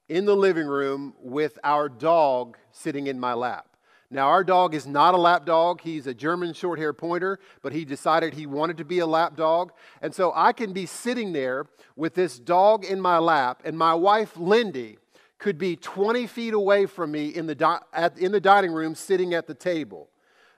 in 0.08 0.26
the 0.26 0.36
living 0.36 0.68
room 0.68 1.14
with 1.20 1.58
our 1.64 1.90
dog 1.90 2.58
sitting 2.72 3.08
in 3.08 3.20
my 3.20 3.34
lap. 3.34 3.71
Now, 4.14 4.28
our 4.28 4.44
dog 4.44 4.76
is 4.76 4.86
not 4.86 5.14
a 5.14 5.18
lap 5.18 5.46
dog. 5.46 5.80
He's 5.80 6.06
a 6.06 6.14
German 6.14 6.54
short 6.54 6.78
hair 6.78 6.92
pointer, 6.92 7.40
but 7.62 7.72
he 7.72 7.86
decided 7.86 8.34
he 8.34 8.46
wanted 8.46 8.78
to 8.78 8.86
be 8.86 9.00
a 9.00 9.06
lap 9.06 9.38
dog. 9.38 9.72
And 10.02 10.14
so 10.14 10.34
I 10.36 10.52
can 10.52 10.74
be 10.74 10.86
sitting 10.86 11.32
there 11.32 11.66
with 11.96 12.14
this 12.14 12.38
dog 12.38 12.84
in 12.84 13.00
my 13.00 13.20
lap, 13.20 13.62
and 13.64 13.78
my 13.78 13.94
wife, 13.94 14.36
Lindy, 14.36 14.98
could 15.38 15.58
be 15.58 15.78
20 15.78 16.28
feet 16.28 16.54
away 16.54 16.86
from 16.86 17.14
me 17.14 17.30
in 17.30 17.48
the, 17.48 17.56
di- 17.56 17.80
at, 17.94 18.18
in 18.18 18.34
the 18.34 18.42
dining 18.42 18.74
room 18.74 18.96
sitting 18.96 19.34
at 19.34 19.48
the 19.48 19.54
table. 19.54 20.10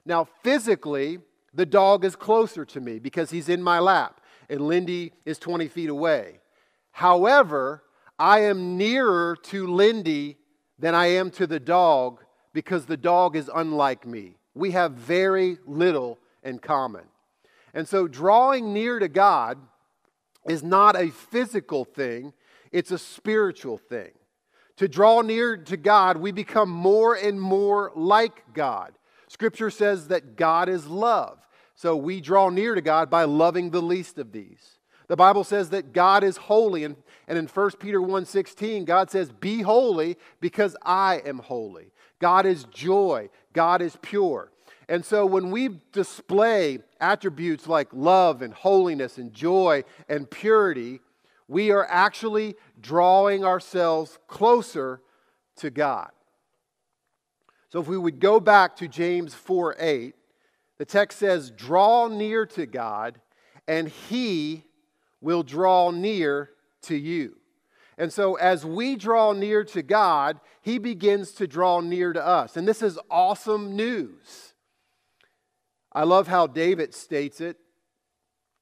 Now, 0.03 0.23
physically, 0.41 1.19
the 1.53 1.65
dog 1.67 2.03
is 2.03 2.15
closer 2.15 2.65
to 2.65 2.81
me 2.81 2.97
because 2.97 3.29
he's 3.29 3.49
in 3.49 3.61
my 3.61 3.77
lap, 3.77 4.19
and 4.49 4.61
Lindy 4.61 5.13
is 5.25 5.37
20 5.37 5.67
feet 5.67 5.89
away. 5.89 6.39
However, 6.91 7.83
I 8.17 8.39
am 8.39 8.77
nearer 8.77 9.37
to 9.43 9.67
Lindy 9.67 10.37
than 10.79 10.95
I 10.95 11.05
am 11.05 11.29
to 11.31 11.45
the 11.45 11.59
dog 11.59 12.23
because 12.53 12.85
the 12.85 12.97
dog 12.97 13.35
is 13.35 13.49
unlike 13.53 14.05
me. 14.05 14.35
We 14.53 14.71
have 14.71 14.93
very 14.93 15.57
little 15.65 16.19
in 16.43 16.59
common. 16.59 17.05
And 17.73 17.87
so, 17.87 18.07
drawing 18.07 18.71
near 18.71 18.99
to 18.99 19.07
God 19.07 19.57
is 20.47 20.61
not 20.61 20.95
a 20.95 21.09
physical 21.09 21.85
thing, 21.85 22.33
it's 22.71 22.91
a 22.91 22.97
spiritual 22.97 23.77
thing. 23.77 24.11
To 24.77 24.87
draw 24.87 25.21
near 25.21 25.57
to 25.57 25.77
God, 25.77 26.17
we 26.17 26.31
become 26.31 26.69
more 26.69 27.15
and 27.15 27.39
more 27.39 27.91
like 27.95 28.53
God. 28.53 28.93
Scripture 29.27 29.69
says 29.69 30.07
that 30.09 30.35
God 30.35 30.69
is 30.69 30.87
love. 30.87 31.39
So 31.75 31.95
we 31.95 32.21
draw 32.21 32.49
near 32.49 32.75
to 32.75 32.81
God 32.81 33.09
by 33.09 33.23
loving 33.23 33.69
the 33.69 33.81
least 33.81 34.17
of 34.19 34.31
these. 34.31 34.77
The 35.07 35.15
Bible 35.15 35.43
says 35.43 35.69
that 35.71 35.93
God 35.93 36.23
is 36.23 36.37
holy 36.37 36.83
and, 36.83 36.95
and 37.27 37.37
in 37.37 37.47
1 37.47 37.71
Peter 37.79 37.99
1:16 37.99 38.85
God 38.85 39.11
says 39.11 39.31
be 39.31 39.61
holy 39.61 40.17
because 40.39 40.75
I 40.81 41.21
am 41.25 41.39
holy. 41.39 41.91
God 42.19 42.45
is 42.45 42.63
joy, 42.65 43.29
God 43.53 43.81
is 43.81 43.97
pure. 44.01 44.51
And 44.89 45.05
so 45.05 45.25
when 45.25 45.49
we 45.49 45.79
display 45.91 46.79
attributes 46.99 47.67
like 47.67 47.87
love 47.93 48.41
and 48.41 48.53
holiness 48.53 49.17
and 49.17 49.33
joy 49.33 49.83
and 50.09 50.29
purity, 50.29 50.99
we 51.47 51.71
are 51.71 51.85
actually 51.89 52.55
drawing 52.81 53.45
ourselves 53.45 54.19
closer 54.27 55.01
to 55.57 55.69
God. 55.69 56.09
So 57.69 57.79
if 57.79 57.87
we 57.87 57.97
would 57.97 58.19
go 58.19 58.39
back 58.39 58.75
to 58.77 58.87
James 58.87 59.33
4 59.33 59.75
8, 59.79 60.15
the 60.77 60.85
text 60.85 61.19
says, 61.19 61.49
Draw 61.49 62.09
near 62.09 62.45
to 62.47 62.65
God, 62.65 63.19
and 63.67 63.87
he 63.87 64.65
will 65.21 65.43
draw 65.43 65.91
near 65.91 66.51
to 66.83 66.95
you. 66.95 67.37
And 67.97 68.11
so, 68.11 68.35
as 68.35 68.65
we 68.65 68.95
draw 68.95 69.33
near 69.33 69.63
to 69.65 69.83
God, 69.83 70.39
He 70.61 70.77
begins 70.77 71.31
to 71.33 71.47
draw 71.47 71.79
near 71.79 72.13
to 72.13 72.25
us. 72.25 72.57
And 72.57 72.67
this 72.67 72.81
is 72.81 72.99
awesome 73.09 73.75
news. 73.75 74.53
I 75.91 76.03
love 76.03 76.27
how 76.27 76.47
David 76.47 76.93
states 76.93 77.39
it 77.39 77.57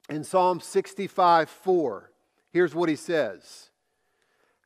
in 0.10 0.24
Psalm 0.24 0.60
65 0.60 1.50
4. 1.50 2.12
Here's 2.52 2.76
what 2.76 2.90
he 2.90 2.96
says 2.96 3.70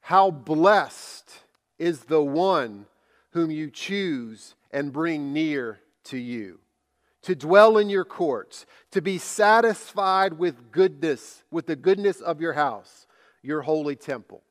How 0.02 0.32
blessed 0.32 1.30
is 1.78 2.02
the 2.02 2.24
one 2.24 2.88
whom 3.32 3.52
you 3.52 3.70
choose 3.70 4.56
and 4.72 4.92
bring 4.92 5.32
near 5.34 5.80
to 6.06 6.18
you 6.18 6.60
to 7.26 7.36
dwell 7.36 7.80
in 7.80 7.90
your 7.90 8.06
courts, 8.06 8.68
to 8.92 9.02
be 9.02 9.18
satisfied 9.18 10.34
with 10.34 10.72
goodness, 10.72 11.44
with 11.50 11.66
the 11.66 11.76
goodness 11.76 12.22
of 12.22 12.40
your 12.40 12.54
house, 12.54 13.08
your 13.42 13.64
holy 13.64 13.96
temple. 13.96 14.44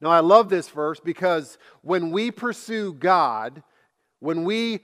Now, 0.00 0.10
I 0.10 0.20
love 0.20 0.48
this 0.48 0.68
verse 0.68 1.00
because 1.00 1.58
when 1.82 2.10
we 2.10 2.30
pursue 2.30 2.92
God, 2.92 3.62
when 4.20 4.44
we 4.44 4.80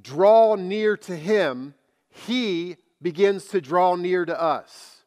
draw 0.00 0.54
near 0.54 0.96
to 0.98 1.16
Him, 1.16 1.74
He 2.08 2.76
begins 3.02 3.46
to 3.48 3.60
draw 3.60 3.94
near 3.94 4.24
to 4.24 4.40
us. 4.40 5.02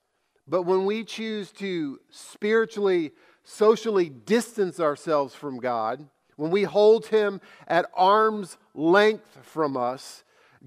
But 0.48 0.64
when 0.64 0.86
we 0.86 1.04
choose 1.04 1.52
to 1.54 2.00
spiritually, 2.10 3.12
socially 3.44 4.10
distance 4.10 4.80
ourselves 4.80 5.34
from 5.34 5.60
God, 5.60 6.08
when 6.36 6.52
we 6.52 6.64
hold 6.64 7.08
Him 7.08 7.42
at 7.68 7.90
arm's 7.96 8.58
length 8.76 9.40
from 9.42 9.76
us, 9.76 10.24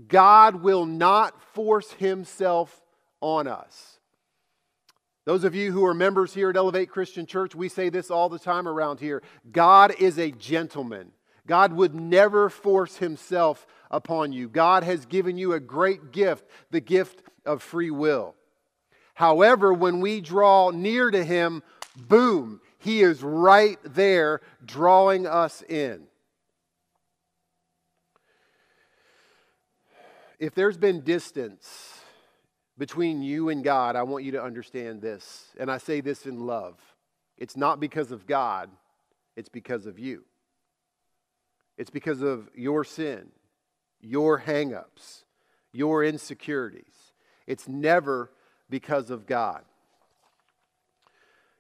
God 0.09 0.57
will 0.57 0.85
not 0.85 1.41
force 1.55 1.93
Himself 1.93 2.83
on 3.21 3.47
us. 3.47 4.00
Those 5.25 5.45
of 5.45 5.55
you 5.55 5.73
who 5.73 5.85
are 5.85 5.95
members 5.95 6.33
here 6.33 6.51
at 6.51 6.57
Elevate 6.57 6.91
Christian 6.91 7.27
Church, 7.27 7.55
we 7.55 7.69
say 7.69 7.91
this 7.91 8.11
all 8.11 8.29
the 8.29 8.39
time 8.39 8.67
around 8.67 9.01
here 9.01 9.23
God 9.53 9.95
is 9.99 10.19
a 10.19 10.31
gentleman. 10.31 11.13
God 11.47 11.73
would 11.73 11.95
never 11.95 12.49
force 12.49 12.97
himself 12.97 13.67
upon 13.91 14.33
you. 14.33 14.49
God 14.49 14.85
has 14.85 15.05
given 15.05 15.37
you 15.37 15.53
a 15.53 15.61
great 15.61 16.13
gift, 16.13 16.45
the 16.71 16.81
gift 16.81 17.23
of 17.45 17.63
free 17.63 17.91
will. 17.91 18.35
However, 19.15 19.73
when 19.73 20.01
we 20.01 20.21
draw 20.21 20.71
near 20.71 21.11
to 21.11 21.25
him, 21.25 21.63
boom, 21.97 22.61
he 22.79 23.03
is 23.03 23.23
right 23.23 23.79
there 23.85 24.41
drawing 24.65 25.27
us 25.27 25.63
in. 25.69 26.05
If 30.39 30.55
there's 30.55 30.79
been 30.79 31.03
distance, 31.03 32.00
between 32.81 33.21
you 33.21 33.51
and 33.51 33.63
God, 33.63 33.95
I 33.95 34.03
want 34.05 34.25
you 34.25 34.33
to 34.33 34.43
understand 34.43 35.03
this. 35.03 35.49
And 35.59 35.71
I 35.71 35.77
say 35.77 36.01
this 36.01 36.25
in 36.25 36.47
love. 36.47 36.79
It's 37.37 37.55
not 37.55 37.79
because 37.79 38.11
of 38.11 38.27
God, 38.27 38.71
it's 39.37 39.51
because 39.51 39.85
of 39.85 39.99
you. 39.99 40.25
It's 41.77 41.91
because 41.91 42.23
of 42.23 42.49
your 42.55 42.85
sin, 42.85 43.29
your 44.01 44.41
hangups, 44.41 45.25
your 45.73 46.03
insecurities. 46.03 47.13
It's 47.47 47.69
never 47.69 48.31
because 48.71 49.11
of 49.11 49.27
God. 49.27 49.63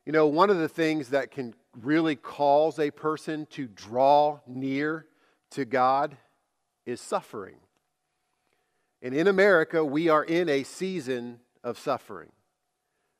You 0.06 0.12
know, 0.12 0.26
one 0.26 0.48
of 0.48 0.56
the 0.56 0.68
things 0.70 1.10
that 1.10 1.30
can 1.30 1.52
really 1.82 2.16
cause 2.16 2.78
a 2.78 2.90
person 2.90 3.46
to 3.50 3.66
draw 3.66 4.40
near 4.46 5.04
to 5.50 5.66
God 5.66 6.16
is 6.86 6.98
suffering. 6.98 7.56
And 9.02 9.14
in 9.14 9.28
America, 9.28 9.84
we 9.84 10.08
are 10.08 10.24
in 10.24 10.48
a 10.48 10.62
season 10.62 11.40
of 11.64 11.78
suffering. 11.78 12.30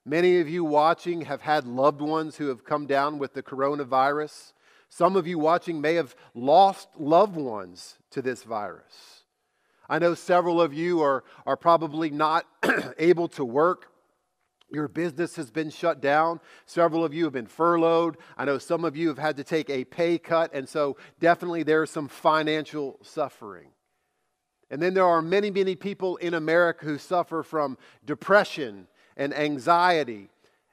Many 0.05 0.41
of 0.41 0.49
you 0.49 0.65
watching 0.65 1.23
have 1.23 1.43
had 1.43 1.67
loved 1.67 2.01
ones 2.01 2.37
who 2.37 2.49
have 2.49 2.65
come 2.65 2.87
down 2.87 3.19
with 3.19 3.35
the 3.35 3.43
coronavirus. 3.43 4.53
Some 4.89 5.17
of 5.17 5.27
you 5.27 5.39
watching 5.39 5.81
may 5.81 5.95
have 5.95 6.15
lost 6.35 6.89
loved 6.99 7.37
ones 7.37 7.99
to 8.11 8.23
this 8.23 8.43
virus. 8.43 9.25
I 9.89 9.99
know 9.99 10.15
several 10.15 10.61
of 10.61 10.73
you 10.73 11.03
are, 11.03 11.25
are 11.47 11.57
probably 11.57 12.11
not 12.11 12.47
able 12.99 13.29
to 13.29 13.45
work. 13.45 13.87
Your 14.73 14.87
business 14.89 15.37
has 15.37 15.51
been 15.51 15.71
shut 15.71 16.01
down. 16.01 16.41
Several 16.65 17.05
of 17.05 17.13
you 17.13 17.25
have 17.25 17.33
been 17.33 17.47
furloughed. 17.47 18.17
I 18.39 18.45
know 18.45 18.59
some 18.59 18.85
of 18.85 18.97
you 18.97 19.09
have 19.09 19.19
had 19.19 19.37
to 19.39 19.45
take 19.45 19.69
a 19.69 19.85
pay 19.85 20.17
cut, 20.17 20.55
and 20.55 20.69
so 20.69 20.97
definitely 21.19 21.65
there's 21.65 21.91
some 21.91 22.09
financial 22.09 22.99
suffering. 23.03 23.71
And 24.71 24.81
then 24.81 24.95
there 24.95 25.07
are 25.07 25.21
many, 25.21 25.51
many 25.51 25.75
people 25.75 26.17
in 26.19 26.35
America 26.35 26.85
who 26.85 26.99
suffer 26.99 27.43
from 27.43 27.77
depression 28.05 28.87
and 29.17 29.35
anxiety. 29.35 30.29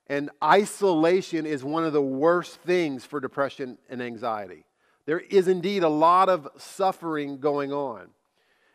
And 0.07 0.29
isolation 0.43 1.45
is 1.45 1.63
one 1.63 1.83
of 1.83 1.93
the 1.93 2.01
worst 2.01 2.57
things 2.61 3.05
for 3.05 3.19
depression 3.19 3.77
and 3.89 4.01
anxiety. 4.01 4.63
There 5.05 5.19
is 5.19 5.47
indeed 5.47 5.83
a 5.83 5.89
lot 5.89 6.29
of 6.29 6.47
suffering 6.57 7.39
going 7.39 7.73
on. 7.73 8.09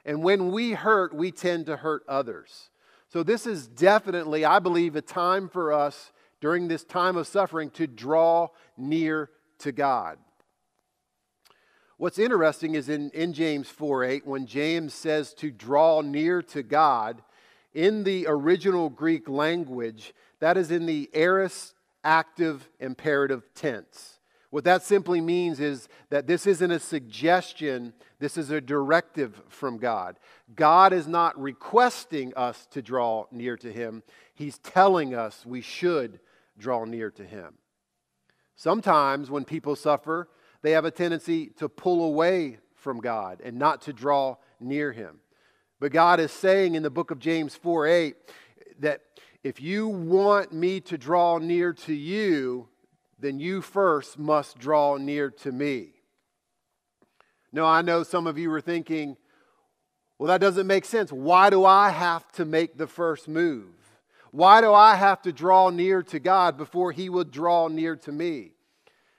And 0.05 0.23
when 0.23 0.51
we 0.51 0.73
hurt, 0.73 1.15
we 1.15 1.31
tend 1.31 1.67
to 1.67 1.77
hurt 1.77 2.03
others. 2.09 2.71
So, 3.09 3.23
this 3.23 3.47
is 3.47 3.69
definitely, 3.69 4.45
I 4.45 4.59
believe, 4.59 4.97
a 4.97 5.03
time 5.03 5.49
for 5.49 5.73
us 5.73 6.13
during 6.41 6.67
this 6.67 6.83
time 6.83 7.17
of 7.17 7.27
suffering 7.27 7.71
to 7.71 7.87
draw 7.87 8.49
near 8.77 9.31
to 9.59 9.71
God. 9.71 10.19
What's 12.03 12.19
interesting 12.19 12.75
is 12.75 12.89
in, 12.89 13.11
in 13.11 13.33
James 13.33 13.69
4 13.69 14.03
8, 14.03 14.27
when 14.27 14.45
James 14.45 14.93
says 14.93 15.33
to 15.35 15.53
draw 15.53 16.01
near 16.01 16.43
to 16.43 16.65
God, 16.65 17.23
in 17.75 18.03
the 18.03 18.27
original 18.29 18.91
Greek 18.91 19.29
language, 19.29 20.13
that 20.41 20.57
is 20.57 20.73
in 20.73 20.87
the 20.87 21.09
aorist 21.15 21.75
active 22.03 22.69
imperative 22.81 23.45
tense. 23.55 24.19
What 24.51 24.65
that 24.65 24.83
simply 24.83 25.21
means 25.21 25.61
is 25.61 25.89
that 26.11 26.27
this 26.27 26.45
isn't 26.45 26.73
a 26.73 26.81
suggestion, 26.81 27.93
this 28.19 28.37
is 28.37 28.51
a 28.51 28.61
directive 28.61 29.41
from 29.49 29.79
God. 29.79 30.19
God 30.57 30.93
is 30.93 31.07
not 31.07 31.41
requesting 31.41 32.35
us 32.35 32.67
to 32.73 32.83
draw 32.83 33.27
near 33.31 33.57
to 33.59 33.73
Him, 33.73 34.03
He's 34.35 34.59
telling 34.59 35.15
us 35.15 35.47
we 35.47 35.61
should 35.61 36.19
draw 36.59 36.85
near 36.85 37.13
to 37.13 37.25
Him. 37.25 37.59
Sometimes 38.57 39.31
when 39.31 39.45
people 39.45 39.77
suffer, 39.77 40.29
they 40.63 40.73
have 40.73 40.85
a 40.85 40.91
tendency 40.91 41.49
to 41.59 41.69
pull 41.69 42.05
away 42.05 42.59
from 42.75 43.01
God 43.01 43.41
and 43.45 43.59
not 43.59 43.83
to 43.83 43.93
draw 43.93 44.37
near 44.61 44.93
Him. 44.93 45.21
But 45.81 45.93
God 45.93 46.21
is 46.21 46.31
saying 46.31 46.75
in 46.75 46.83
the 46.83 46.91
book 46.91 47.11
of 47.11 47.19
James 47.19 47.55
4 47.57 47.87
8 47.87 48.17
that 48.81 49.01
if 49.43 49.61
you 49.61 49.89
want 49.89 50.53
me 50.53 50.81
to 50.83 50.97
draw 50.97 51.39
near 51.39 51.73
to 51.73 51.93
you, 51.93 52.69
then 53.19 53.41
you 53.41 53.61
first 53.61 54.19
must 54.19 54.59
draw 54.59 54.97
near 54.97 55.31
to 55.31 55.51
me. 55.51 55.91
Now, 57.53 57.67
I 57.67 57.83
know 57.83 58.03
some 58.03 58.27
of 58.27 58.39
you 58.39 58.51
are 58.53 58.61
thinking, 58.61 59.17
well, 60.19 60.29
that 60.29 60.41
doesn't 60.41 60.67
make 60.67 60.85
sense. 60.85 61.13
Why 61.13 61.51
do 61.51 61.65
I 61.65 61.91
have 61.91 62.31
to 62.33 62.45
make 62.45 62.79
the 62.79 62.87
first 62.87 63.29
move? 63.29 63.75
Why 64.31 64.61
do 64.61 64.73
I 64.73 64.95
have 64.95 65.21
to 65.23 65.33
draw 65.33 65.71
near 65.71 66.03
to 66.05 66.19
God 66.19 66.57
before 66.57 66.93
He 66.93 67.09
would 67.09 67.31
draw 67.31 67.69
near 67.69 67.97
to 67.97 68.13
me? 68.13 68.53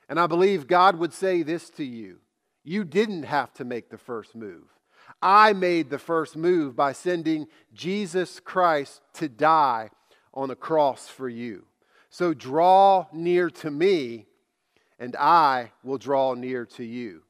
And 0.10 0.20
I 0.20 0.28
believe 0.28 0.68
God 0.68 0.98
would 0.98 1.14
say 1.14 1.44
this 1.44 1.70
to 1.72 1.84
you 1.84 2.20
You 2.64 2.84
didn't 2.84 3.24
have 3.24 3.54
to 3.56 3.66
make 3.66 3.90
the 3.90 3.98
first 3.98 4.36
move. 4.36 4.66
I 5.22 5.54
made 5.54 5.90
the 5.90 6.00
first 6.00 6.36
move 6.36 6.76
by 6.76 6.92
sending 6.92 7.48
Jesus 7.74 8.40
Christ 8.40 9.02
to 9.14 9.30
die 9.30 9.90
on 10.34 10.50
a 10.52 10.56
cross 10.56 11.08
for 11.08 11.30
you. 11.30 11.66
So 12.10 12.34
draw 12.34 13.08
near 13.14 13.50
to 13.50 13.72
me, 13.72 14.28
and 15.00 15.16
I 15.16 15.72
will 15.84 15.98
draw 15.98 16.34
near 16.34 16.66
to 16.78 16.84
you. 16.84 17.24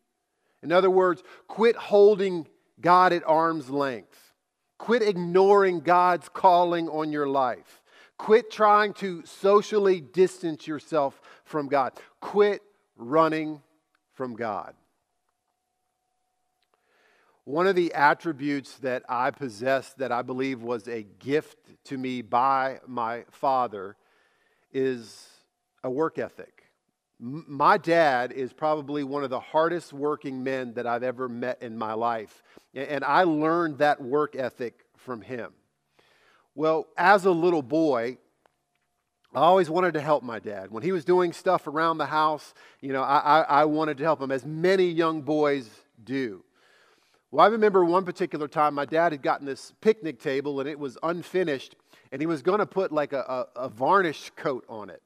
In 0.62 0.72
other 0.72 0.90
words, 0.90 1.24
quit 1.48 1.76
holding 1.76 2.48
God 2.82 3.14
at 3.14 3.24
arm's 3.26 3.70
length. 3.70 4.34
Quit 4.78 5.02
ignoring 5.02 5.82
God's 5.82 6.30
calling 6.30 6.90
on 6.90 7.12
your 7.12 7.28
life. 7.28 7.82
Quit 8.18 8.52
trying 8.52 8.94
to 8.94 9.26
socially 9.26 10.00
distance 10.02 10.68
yourself 10.68 11.20
from 11.44 11.68
God. 11.68 11.94
Quit 12.22 12.62
running 12.96 13.62
from 14.14 14.36
God. 14.36 14.76
One 17.46 17.68
of 17.68 17.76
the 17.76 17.94
attributes 17.94 18.78
that 18.78 19.04
I 19.10 19.32
possess 19.32 19.94
that 19.96 20.14
I 20.14 20.22
believe 20.22 20.62
was 20.62 20.88
a 20.88 21.04
gift 21.20 21.58
to 21.86 21.98
me 21.98 22.22
by 22.22 22.80
my 22.88 23.26
father 23.32 23.98
is 24.72 25.28
a 25.84 25.90
work 25.90 26.18
ethic. 26.18 26.64
My 27.20 27.78
dad 27.78 28.32
is 28.32 28.54
probably 28.54 29.04
one 29.04 29.24
of 29.24 29.30
the 29.30 29.40
hardest 29.40 29.92
working 29.92 30.44
men 30.44 30.74
that 30.74 30.88
I've 30.88 31.04
ever 31.04 31.28
met 31.28 31.62
in 31.62 31.78
my 31.78 31.94
life. 31.94 32.44
And 32.74 33.04
I 33.04 33.24
learned 33.24 33.80
that 33.80 34.02
work 34.02 34.36
ethic 34.36 34.86
from 34.96 35.22
him. 35.22 35.52
Well, 36.56 36.88
as 36.98 37.26
a 37.26 37.32
little 37.32 37.62
boy, 37.62 38.18
I 39.34 39.40
always 39.40 39.70
wanted 39.70 39.96
to 39.96 40.02
help 40.02 40.24
my 40.24 40.38
dad. 40.40 40.70
When 40.70 40.84
he 40.84 40.92
was 40.92 41.04
doing 41.04 41.34
stuff 41.34 41.66
around 41.66 41.98
the 41.98 42.06
house, 42.06 42.54
you 42.82 42.94
know, 42.94 43.02
I, 43.02 43.18
I, 43.18 43.42
I 43.42 43.66
wanted 43.66 43.98
to 43.98 44.04
help 44.04 44.22
him, 44.22 44.32
as 44.32 44.46
many 44.46 44.86
young 44.86 45.22
boys 45.24 45.70
do. 46.04 46.44
Well, 47.32 47.44
I 47.44 47.50
remember 47.50 47.84
one 47.84 48.06
particular 48.06 48.48
time 48.48 48.76
my 48.76 48.86
dad 48.86 49.12
had 49.12 49.24
gotten 49.24 49.48
this 49.48 49.74
picnic 49.82 50.22
table 50.22 50.60
and 50.60 50.70
it 50.70 50.78
was 50.78 51.00
unfinished, 51.02 51.76
and 52.12 52.22
he 52.22 52.28
was 52.28 52.44
going 52.44 52.60
to 52.60 52.68
put 52.68 52.92
like 52.92 53.12
a, 53.12 53.48
a, 53.56 53.62
a, 53.62 53.70
varnish 53.70 54.30
coat 54.36 54.64
on 54.70 54.92
it. 54.92 55.02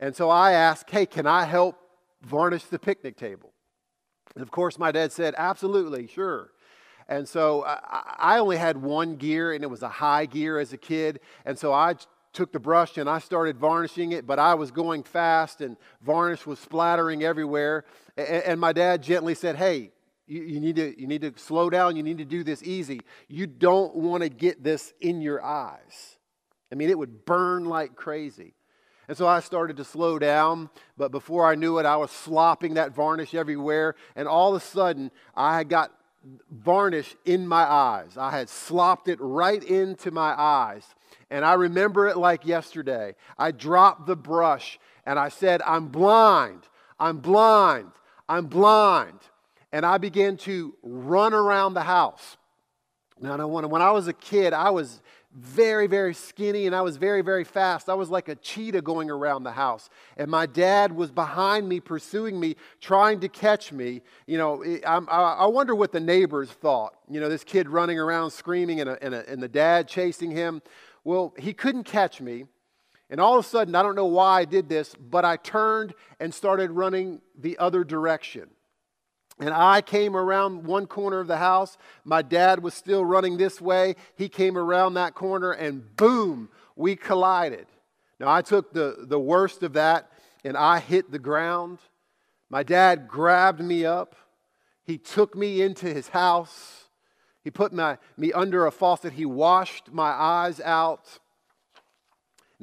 And 0.00 0.16
so 0.16 0.30
I 0.30 0.52
asked, 0.52 0.90
Hey, 0.90 1.06
can 1.06 1.28
I 1.28 1.44
help 1.44 1.78
varnish 2.22 2.64
the 2.64 2.80
picnic 2.80 3.16
table? 3.16 3.52
And 4.34 4.42
of 4.42 4.50
course, 4.50 4.80
my 4.80 4.90
dad 4.90 5.12
said, 5.12 5.36
Absolutely, 5.38 6.08
sure. 6.08 6.50
And 7.08 7.28
so 7.28 7.64
I, 7.64 8.38
only 8.38 8.56
had 8.56 8.78
one 8.78 9.16
gear, 9.16 9.52
and 9.52 9.62
it 9.62 9.68
was 9.68 9.82
a 9.82 9.88
high 9.88 10.26
gear 10.26 10.58
as 10.58 10.72
a 10.72 10.78
kid. 10.78 11.20
And 11.44 11.58
so 11.58 11.72
I 11.72 11.96
took 12.32 12.52
the 12.52 12.58
brush 12.58 12.98
and 12.98 13.08
I 13.08 13.20
started 13.20 13.58
varnishing 13.58 14.12
it, 14.12 14.26
but 14.26 14.38
I 14.38 14.54
was 14.54 14.70
going 14.70 15.04
fast 15.04 15.60
and 15.60 15.76
varnish 16.02 16.46
was 16.46 16.58
splattering 16.58 17.22
everywhere. 17.22 17.84
And, 18.16 18.60
my 18.60 18.72
dad 18.72 19.02
gently 19.02 19.34
said, 19.34 19.56
Hey, 19.56 19.92
you, 20.26 20.42
you, 20.42 20.60
need 20.60 20.76
to, 20.76 21.00
you 21.00 21.06
need 21.06 21.22
to 21.22 21.32
slow 21.36 21.70
down. 21.70 21.96
You 21.96 22.02
need 22.02 22.18
to 22.18 22.24
do 22.24 22.42
this 22.42 22.62
easy. 22.62 23.00
You 23.28 23.46
don't 23.46 23.94
want 23.94 24.22
to 24.22 24.28
get 24.28 24.62
this 24.64 24.92
in 25.00 25.20
your 25.20 25.44
eyes. 25.44 26.16
I 26.72 26.74
mean, 26.74 26.90
it 26.90 26.98
would 26.98 27.24
burn 27.24 27.66
like 27.66 27.94
crazy. 27.94 28.54
And 29.06 29.16
so 29.16 29.26
I 29.26 29.40
started 29.40 29.76
to 29.76 29.84
slow 29.84 30.18
down, 30.18 30.70
but 30.96 31.12
before 31.12 31.46
I 31.46 31.56
knew 31.56 31.78
it, 31.78 31.84
I 31.84 31.96
was 31.96 32.10
slopping 32.10 32.74
that 32.74 32.94
varnish 32.94 33.34
everywhere. 33.34 33.96
And 34.16 34.26
all 34.26 34.54
of 34.54 34.62
a 34.62 34.64
sudden, 34.64 35.10
I 35.36 35.64
got 35.64 35.92
varnish 36.50 37.16
in 37.24 37.46
my 37.46 37.62
eyes. 37.62 38.16
I 38.16 38.30
had 38.30 38.48
slopped 38.48 39.08
it 39.08 39.18
right 39.20 39.62
into 39.62 40.10
my 40.10 40.34
eyes. 40.40 40.84
And 41.30 41.44
I 41.44 41.54
remember 41.54 42.06
it 42.06 42.16
like 42.16 42.46
yesterday. 42.46 43.14
I 43.38 43.50
dropped 43.50 44.06
the 44.06 44.16
brush 44.16 44.78
and 45.06 45.18
I 45.18 45.28
said, 45.28 45.62
I'm 45.62 45.88
blind. 45.88 46.62
I'm 46.98 47.18
blind. 47.18 47.92
I'm 48.28 48.46
blind 48.46 49.20
and 49.74 49.84
I 49.84 49.98
began 49.98 50.36
to 50.36 50.72
run 50.84 51.34
around 51.34 51.74
the 51.74 51.82
house. 51.82 52.36
Now, 53.20 53.48
when 53.48 53.82
I 53.82 53.90
was 53.90 54.06
a 54.06 54.12
kid, 54.12 54.52
I 54.52 54.70
was 54.70 55.02
very, 55.34 55.88
very 55.88 56.14
skinny 56.14 56.66
and 56.66 56.74
I 56.74 56.82
was 56.82 56.96
very, 56.96 57.20
very 57.20 57.44
fast. 57.44 57.88
I 57.88 57.94
was 57.94 58.08
like 58.08 58.28
a 58.28 58.36
cheetah 58.36 58.82
going 58.82 59.10
around 59.10 59.42
the 59.42 59.52
house. 59.52 59.90
And 60.16 60.30
my 60.30 60.46
dad 60.46 60.92
was 60.92 61.10
behind 61.10 61.68
me, 61.68 61.80
pursuing 61.80 62.38
me, 62.38 62.54
trying 62.80 63.20
to 63.20 63.28
catch 63.28 63.72
me. 63.72 64.02
You 64.26 64.38
know, 64.38 64.64
I, 64.86 65.46
wonder 65.46 65.74
what 65.74 65.90
the 65.90 66.00
neighbors 66.00 66.50
thought. 66.50 66.94
You 67.10 67.20
know, 67.20 67.28
this 67.28 67.42
kid 67.42 67.68
running 67.68 67.98
around 67.98 68.30
screaming 68.30 68.80
and, 68.80 68.90
a, 68.90 69.04
and, 69.04 69.14
a, 69.14 69.28
and 69.28 69.42
the 69.42 69.48
dad 69.48 69.88
chasing 69.88 70.30
him. 70.30 70.62
Well, 71.02 71.34
he 71.36 71.52
couldn't 71.52 71.84
catch 71.84 72.20
me. 72.20 72.46
And 73.10 73.20
all 73.20 73.38
of 73.38 73.44
a 73.44 73.48
sudden, 73.48 73.74
I 73.74 73.82
don't 73.82 73.96
know 73.96 74.06
why 74.06 74.40
I 74.40 74.44
did 74.44 74.68
this, 74.68 74.94
but 74.94 75.24
I 75.24 75.36
turned 75.36 75.94
and 76.20 76.32
started 76.32 76.70
running 76.70 77.20
the 77.38 77.58
other 77.58 77.84
direction. 77.84 78.48
And 79.40 79.50
I 79.50 79.80
came 79.80 80.16
around 80.16 80.64
one 80.64 80.86
corner 80.86 81.18
of 81.20 81.26
the 81.26 81.38
house. 81.38 81.76
My 82.04 82.22
dad 82.22 82.62
was 82.62 82.74
still 82.74 83.04
running 83.04 83.36
this 83.36 83.60
way. 83.60 83.96
He 84.16 84.28
came 84.28 84.56
around 84.56 84.94
that 84.94 85.14
corner, 85.14 85.50
and 85.50 85.96
boom, 85.96 86.48
we 86.76 86.94
collided. 86.94 87.66
Now, 88.20 88.32
I 88.32 88.42
took 88.42 88.72
the, 88.72 88.96
the 89.00 89.18
worst 89.18 89.62
of 89.62 89.72
that, 89.72 90.10
and 90.44 90.56
I 90.56 90.78
hit 90.78 91.10
the 91.10 91.18
ground. 91.18 91.78
My 92.48 92.62
dad 92.62 93.08
grabbed 93.08 93.60
me 93.60 93.84
up. 93.84 94.14
He 94.84 94.98
took 94.98 95.34
me 95.34 95.62
into 95.62 95.86
his 95.86 96.08
house. 96.08 96.84
He 97.42 97.50
put 97.50 97.72
my, 97.72 97.98
me 98.16 98.32
under 98.32 98.66
a 98.66 98.70
faucet. 98.70 99.14
He 99.14 99.26
washed 99.26 99.92
my 99.92 100.10
eyes 100.10 100.60
out. 100.60 101.18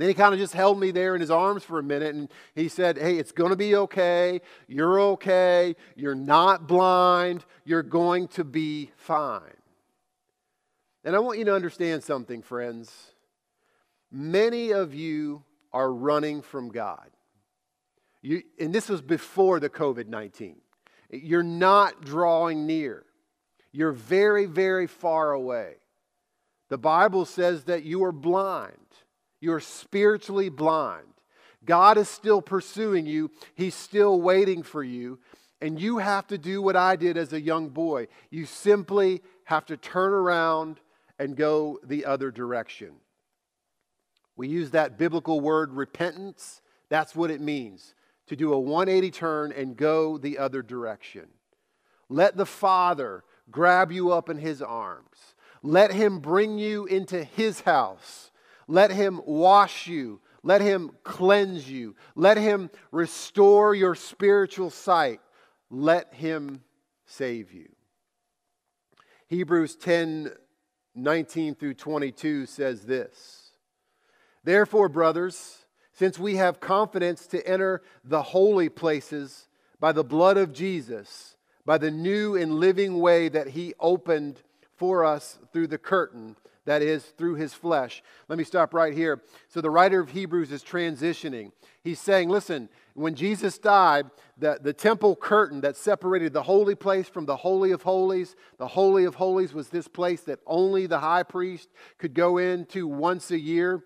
Then 0.01 0.07
he 0.07 0.15
kind 0.15 0.33
of 0.33 0.39
just 0.39 0.55
held 0.55 0.79
me 0.79 0.89
there 0.89 1.13
in 1.13 1.21
his 1.21 1.29
arms 1.29 1.63
for 1.63 1.77
a 1.77 1.83
minute 1.83 2.15
and 2.15 2.27
he 2.55 2.69
said, 2.69 2.97
Hey, 2.97 3.19
it's 3.19 3.31
going 3.31 3.51
to 3.51 3.55
be 3.55 3.75
okay. 3.75 4.41
You're 4.67 4.99
okay. 4.99 5.75
You're 5.95 6.15
not 6.15 6.65
blind. 6.65 7.45
You're 7.65 7.83
going 7.83 8.27
to 8.29 8.43
be 8.43 8.89
fine. 8.95 9.41
And 11.03 11.15
I 11.15 11.19
want 11.19 11.37
you 11.37 11.45
to 11.45 11.53
understand 11.53 12.03
something, 12.03 12.41
friends. 12.41 12.91
Many 14.11 14.71
of 14.71 14.95
you 14.95 15.43
are 15.71 15.93
running 15.93 16.41
from 16.41 16.69
God. 16.69 17.11
You, 18.23 18.41
and 18.59 18.73
this 18.73 18.89
was 18.89 19.03
before 19.03 19.59
the 19.59 19.69
COVID 19.69 20.07
19. 20.07 20.55
You're 21.11 21.43
not 21.43 22.01
drawing 22.01 22.65
near, 22.65 23.05
you're 23.71 23.91
very, 23.91 24.47
very 24.47 24.87
far 24.87 25.31
away. 25.31 25.75
The 26.69 26.79
Bible 26.79 27.25
says 27.25 27.65
that 27.65 27.83
you 27.83 28.03
are 28.03 28.11
blind. 28.11 28.80
You're 29.41 29.59
spiritually 29.59 30.49
blind. 30.49 31.07
God 31.65 31.97
is 31.97 32.07
still 32.07 32.41
pursuing 32.41 33.05
you, 33.05 33.31
He's 33.55 33.75
still 33.75 34.21
waiting 34.21 34.63
for 34.63 34.83
you. 34.83 35.19
And 35.59 35.79
you 35.79 35.99
have 35.99 36.25
to 36.27 36.39
do 36.39 36.61
what 36.61 36.75
I 36.75 36.95
did 36.95 37.17
as 37.17 37.33
a 37.33 37.41
young 37.41 37.69
boy. 37.69 38.07
You 38.31 38.45
simply 38.45 39.21
have 39.43 39.65
to 39.67 39.77
turn 39.77 40.11
around 40.11 40.79
and 41.19 41.35
go 41.35 41.77
the 41.83 42.05
other 42.05 42.31
direction. 42.31 42.93
We 44.35 44.47
use 44.47 44.71
that 44.71 44.97
biblical 44.97 45.39
word 45.39 45.73
repentance. 45.73 46.61
That's 46.89 47.15
what 47.15 47.29
it 47.29 47.41
means 47.41 47.93
to 48.27 48.35
do 48.35 48.53
a 48.53 48.59
180 48.59 49.11
turn 49.11 49.51
and 49.51 49.77
go 49.77 50.17
the 50.17 50.37
other 50.37 50.63
direction. 50.63 51.27
Let 52.09 52.37
the 52.37 52.45
Father 52.45 53.23
grab 53.51 53.91
you 53.91 54.11
up 54.11 54.29
in 54.29 54.37
His 54.37 54.61
arms. 54.61 55.35
Let 55.61 55.91
Him 55.91 56.19
bring 56.19 56.57
you 56.57 56.85
into 56.85 57.23
His 57.23 57.61
house 57.61 58.30
let 58.67 58.91
him 58.91 59.21
wash 59.25 59.87
you. 59.87 60.21
Let 60.43 60.61
him 60.61 60.91
cleanse 61.03 61.69
you. 61.69 61.95
Let 62.15 62.37
him 62.37 62.69
restore 62.91 63.75
your 63.75 63.95
spiritual 63.95 64.69
sight. 64.69 65.21
Let 65.69 66.13
him 66.13 66.63
save 67.05 67.51
you. 67.51 67.69
Hebrews 69.27 69.75
10 69.75 70.31
19 70.93 71.55
through 71.55 71.75
22 71.75 72.45
says 72.45 72.81
this 72.81 73.51
Therefore, 74.43 74.89
brothers, 74.89 75.65
since 75.93 76.19
we 76.19 76.35
have 76.35 76.59
confidence 76.59 77.27
to 77.27 77.47
enter 77.47 77.81
the 78.03 78.21
holy 78.21 78.69
places 78.69 79.47
by 79.79 79.91
the 79.91 80.03
blood 80.03 80.37
of 80.37 80.51
Jesus, 80.51 81.37
by 81.65 81.77
the 81.77 81.91
new 81.91 82.35
and 82.35 82.55
living 82.55 82.99
way 82.99 83.29
that 83.29 83.49
he 83.49 83.73
opened 83.79 84.41
for 84.75 85.05
us 85.05 85.37
through 85.53 85.67
the 85.67 85.77
curtain 85.77 86.35
that 86.65 86.81
is, 86.81 87.03
through 87.03 87.35
his 87.35 87.53
flesh. 87.53 88.03
Let 88.27 88.37
me 88.37 88.43
stop 88.43 88.73
right 88.73 88.93
here. 88.93 89.21
So, 89.47 89.61
the 89.61 89.69
writer 89.69 89.99
of 89.99 90.11
Hebrews 90.11 90.51
is 90.51 90.63
transitioning. 90.63 91.51
He's 91.83 91.99
saying, 91.99 92.29
listen, 92.29 92.69
when 92.93 93.15
Jesus 93.15 93.57
died, 93.57 94.07
the, 94.37 94.59
the 94.61 94.73
temple 94.73 95.15
curtain 95.15 95.61
that 95.61 95.75
separated 95.75 96.33
the 96.33 96.43
holy 96.43 96.75
place 96.75 97.07
from 97.07 97.25
the 97.25 97.37
Holy 97.37 97.71
of 97.71 97.81
Holies, 97.81 98.35
the 98.57 98.67
Holy 98.67 99.05
of 99.05 99.15
Holies 99.15 99.53
was 99.53 99.69
this 99.69 99.87
place 99.87 100.21
that 100.21 100.39
only 100.45 100.85
the 100.85 100.99
high 100.99 101.23
priest 101.23 101.69
could 101.97 102.13
go 102.13 102.37
into 102.37 102.87
once 102.87 103.31
a 103.31 103.39
year 103.39 103.83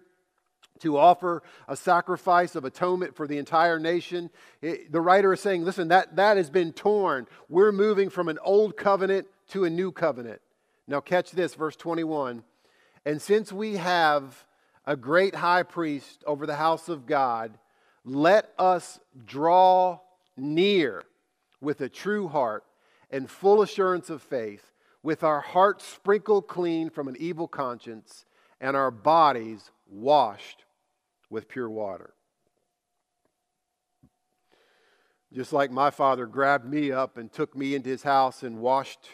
to 0.80 0.98
offer 0.98 1.42
a 1.68 1.76
sacrifice 1.76 2.56
of 2.56 2.66
atonement 2.66 3.16
for 3.16 3.28
the 3.28 3.38
entire 3.38 3.80
nation. 3.80 4.30
It, 4.62 4.92
the 4.92 5.00
writer 5.02 5.32
is 5.34 5.40
saying, 5.40 5.64
listen, 5.64 5.88
that, 5.90 6.16
that 6.18 6.38
has 6.38 6.50
been 6.50 6.74
torn. 6.74 7.28
We're 7.48 7.72
moving 7.72 8.10
from 8.10 8.28
an 8.28 8.40
old 8.44 8.76
covenant 8.76 9.28
to 9.50 9.64
a 9.64 9.70
new 9.70 9.92
covenant. 9.92 10.42
Now, 10.88 11.00
catch 11.00 11.32
this, 11.32 11.56
verse 11.56 11.76
21. 11.76 12.44
And 13.06 13.22
since 13.22 13.52
we 13.52 13.78
have 13.78 14.46
a 14.86 14.96
great 14.96 15.36
high 15.36 15.64
priest 15.64 16.24
over 16.26 16.46
the 16.46 16.56
house 16.56 16.90
of 16.90 17.06
God, 17.06 17.58
let 18.04 18.54
us 18.58 19.00
draw 19.26 20.00
near 20.38 21.04
with 21.62 21.82
a 21.82 21.90
true 21.90 22.28
heart 22.28 22.64
and 23.12 23.30
full 23.30 23.62
assurance 23.62 24.10
of 24.10 24.22
faith, 24.22 24.72
with 25.04 25.24
our 25.24 25.40
hearts 25.40 25.86
sprinkled 25.86 26.48
clean 26.48 26.90
from 26.90 27.08
an 27.08 27.16
evil 27.20 27.48
conscience 27.48 28.26
and 28.60 28.76
our 28.76 28.90
bodies 28.92 29.72
washed 29.88 30.66
with 31.30 31.48
pure 31.48 31.70
water. 31.70 32.14
Just 35.32 35.54
like 35.54 35.70
my 35.70 35.92
father 35.92 36.26
grabbed 36.26 36.66
me 36.66 36.92
up 36.92 37.18
and 37.18 37.32
took 37.32 37.56
me 37.56 37.76
into 37.76 37.90
his 37.90 38.04
house 38.04 38.42
and 38.42 38.60
washed, 38.60 39.10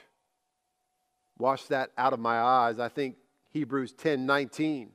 washed 1.38 1.70
that 1.70 1.92
out 1.98 2.14
of 2.14 2.20
my 2.20 2.40
eyes, 2.40 2.80
I 2.80 2.88
think 2.88 3.16
Hebrews 3.52 3.94
10 3.94 4.26
19 4.26 4.92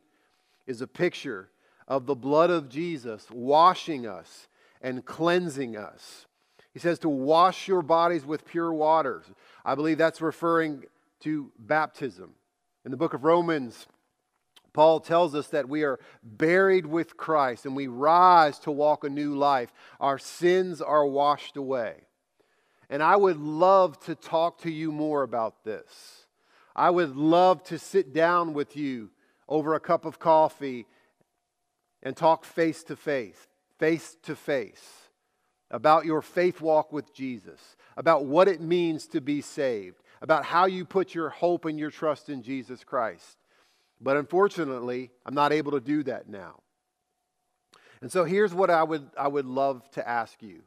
is 0.67 0.81
a 0.81 0.87
picture 0.87 1.51
of 1.87 2.07
the 2.07 2.15
blood 2.15 2.51
of 2.51 2.69
Jesus 2.69 3.27
washing 3.31 4.07
us 4.07 4.49
and 4.83 5.05
cleansing 5.05 5.77
us. 5.77 6.27
He 6.73 6.79
says 6.79 6.99
to 7.01 7.09
wash 7.09 7.69
your 7.69 7.83
bodies 7.83 8.27
with 8.27 8.45
pure 8.45 8.73
waters. 8.73 9.25
I 9.65 9.75
believe 9.75 9.99
that's 9.99 10.21
referring 10.21 10.85
to 11.21 11.51
baptism. 11.59 12.33
In 12.85 12.91
the 12.91 12.97
book 12.97 13.15
of 13.15 13.25
Romans, 13.25 13.87
Paul 14.73 15.01
tells 15.01 15.35
us 15.35 15.49
that 15.49 15.69
we 15.69 15.85
are 15.85 15.99
buried 16.23 16.85
with 16.85 17.17
Christ 17.17 17.65
and 17.65 17.75
we 17.75 17.87
rise 17.87 18.59
to 18.61 18.71
walk 18.71 19.05
a 19.05 19.09
new 19.09 19.35
life. 19.35 19.73
Our 20.01 20.19
sins 20.19 20.83
are 20.83 21.07
washed 21.07 21.57
away. 21.57 21.95
And 22.91 23.03
I 23.03 23.17
would 23.17 23.39
love 23.39 23.99
to 24.01 24.15
talk 24.15 24.61
to 24.61 24.71
you 24.71 24.93
more 24.93 25.23
about 25.23 25.65
this. 25.65 26.26
I 26.77 26.91
would 26.91 27.17
love 27.17 27.65
to 27.65 27.79
sit 27.79 28.13
down 28.13 28.53
with 28.53 28.77
you 28.77 29.11
over 29.49 29.75
a 29.75 29.81
cup 29.81 30.05
of 30.05 30.19
coffee 30.19 30.87
and 32.03 32.17
talk 32.17 32.45
face 32.45 32.85
to 32.85 32.97
face, 32.97 33.49
face 33.79 34.17
to 34.25 34.37
face 34.37 35.07
about 35.71 36.05
your 36.05 36.23
faith 36.23 36.61
walk 36.61 36.93
with 36.93 37.13
Jesus, 37.15 37.77
about 37.97 38.27
what 38.27 38.49
it 38.49 38.61
means 38.61 39.07
to 39.09 39.21
be 39.21 39.41
saved, 39.41 40.03
about 40.23 40.45
how 40.45 40.67
you 40.67 40.85
put 40.85 41.15
your 41.15 41.31
hope 41.31 41.65
and 41.65 41.79
your 41.79 41.91
trust 41.91 42.29
in 42.29 42.43
Jesus 42.43 42.85
Christ. 42.85 43.39
But 44.01 44.17
unfortunately, 44.17 45.11
I'm 45.25 45.35
not 45.35 45.53
able 45.53 45.73
to 45.73 45.81
do 45.81 46.03
that 46.05 46.29
now. 46.29 46.61
And 48.01 48.13
so 48.13 48.25
here's 48.25 48.55
what 48.55 48.71
I 48.71 48.83
would, 48.83 49.09
I 49.19 49.29
would 49.29 49.47
love 49.47 49.91
to 49.93 50.07
ask 50.07 50.43
you 50.43 50.63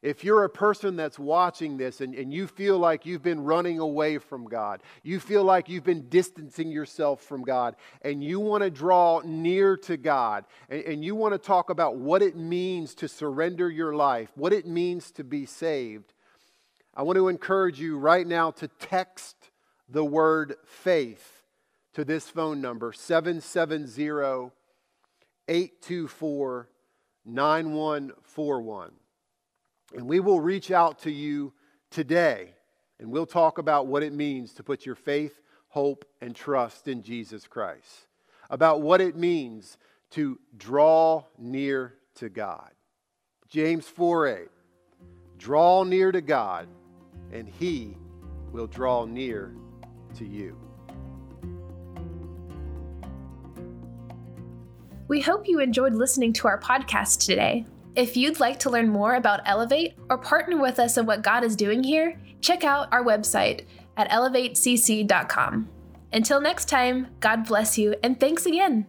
if 0.00 0.22
you're 0.22 0.44
a 0.44 0.48
person 0.48 0.96
that's 0.96 1.18
watching 1.18 1.76
this 1.76 2.00
and, 2.00 2.14
and 2.14 2.32
you 2.32 2.46
feel 2.46 2.78
like 2.78 3.04
you've 3.04 3.22
been 3.22 3.42
running 3.42 3.78
away 3.78 4.18
from 4.18 4.44
God, 4.44 4.82
you 5.02 5.18
feel 5.18 5.42
like 5.42 5.68
you've 5.68 5.84
been 5.84 6.08
distancing 6.08 6.70
yourself 6.70 7.22
from 7.22 7.42
God, 7.42 7.74
and 8.02 8.22
you 8.22 8.38
want 8.38 8.62
to 8.62 8.70
draw 8.70 9.20
near 9.24 9.76
to 9.78 9.96
God, 9.96 10.44
and, 10.68 10.82
and 10.82 11.04
you 11.04 11.14
want 11.14 11.34
to 11.34 11.38
talk 11.38 11.70
about 11.70 11.96
what 11.96 12.22
it 12.22 12.36
means 12.36 12.94
to 12.96 13.08
surrender 13.08 13.68
your 13.68 13.94
life, 13.94 14.30
what 14.36 14.52
it 14.52 14.66
means 14.66 15.10
to 15.12 15.24
be 15.24 15.46
saved, 15.46 16.12
I 16.98 17.02
want 17.02 17.16
to 17.16 17.28
encourage 17.28 17.78
you 17.78 17.96
right 17.96 18.26
now 18.26 18.50
to 18.50 18.66
text 18.66 19.36
the 19.88 20.04
word 20.04 20.56
faith 20.66 21.44
to 21.94 22.04
this 22.04 22.28
phone 22.28 22.60
number 22.60 22.92
770 22.92 24.50
824 25.46 26.68
9141. 27.24 28.97
And 29.94 30.08
we 30.08 30.20
will 30.20 30.40
reach 30.40 30.70
out 30.70 30.98
to 31.00 31.10
you 31.10 31.52
today 31.90 32.54
and 33.00 33.10
we'll 33.10 33.26
talk 33.26 33.58
about 33.58 33.86
what 33.86 34.02
it 34.02 34.12
means 34.12 34.52
to 34.54 34.62
put 34.62 34.84
your 34.84 34.94
faith, 34.94 35.40
hope, 35.68 36.04
and 36.20 36.34
trust 36.34 36.88
in 36.88 37.02
Jesus 37.02 37.46
Christ. 37.46 38.06
About 38.50 38.80
what 38.80 39.00
it 39.00 39.16
means 39.16 39.78
to 40.10 40.38
draw 40.56 41.24
near 41.38 41.94
to 42.16 42.28
God. 42.28 42.70
James 43.48 43.86
4 43.86 44.26
8. 44.26 44.48
Draw 45.38 45.84
near 45.84 46.10
to 46.10 46.20
God, 46.20 46.66
and 47.32 47.48
he 47.48 47.96
will 48.50 48.66
draw 48.66 49.04
near 49.04 49.54
to 50.16 50.24
you. 50.24 50.58
We 55.06 55.20
hope 55.20 55.46
you 55.46 55.60
enjoyed 55.60 55.94
listening 55.94 56.32
to 56.34 56.48
our 56.48 56.58
podcast 56.60 57.24
today. 57.24 57.64
If 57.98 58.16
you'd 58.16 58.38
like 58.38 58.60
to 58.60 58.70
learn 58.70 58.90
more 58.90 59.16
about 59.16 59.40
Elevate 59.44 59.94
or 60.08 60.18
partner 60.18 60.56
with 60.56 60.78
us 60.78 60.96
in 60.96 61.04
what 61.04 61.20
God 61.20 61.42
is 61.42 61.56
doing 61.56 61.82
here, 61.82 62.16
check 62.40 62.62
out 62.62 62.86
our 62.92 63.02
website 63.02 63.64
at 63.96 64.08
elevatecc.com. 64.08 65.68
Until 66.12 66.40
next 66.40 66.68
time, 66.68 67.08
God 67.18 67.44
bless 67.44 67.76
you 67.76 67.96
and 68.04 68.20
thanks 68.20 68.46
again. 68.46 68.86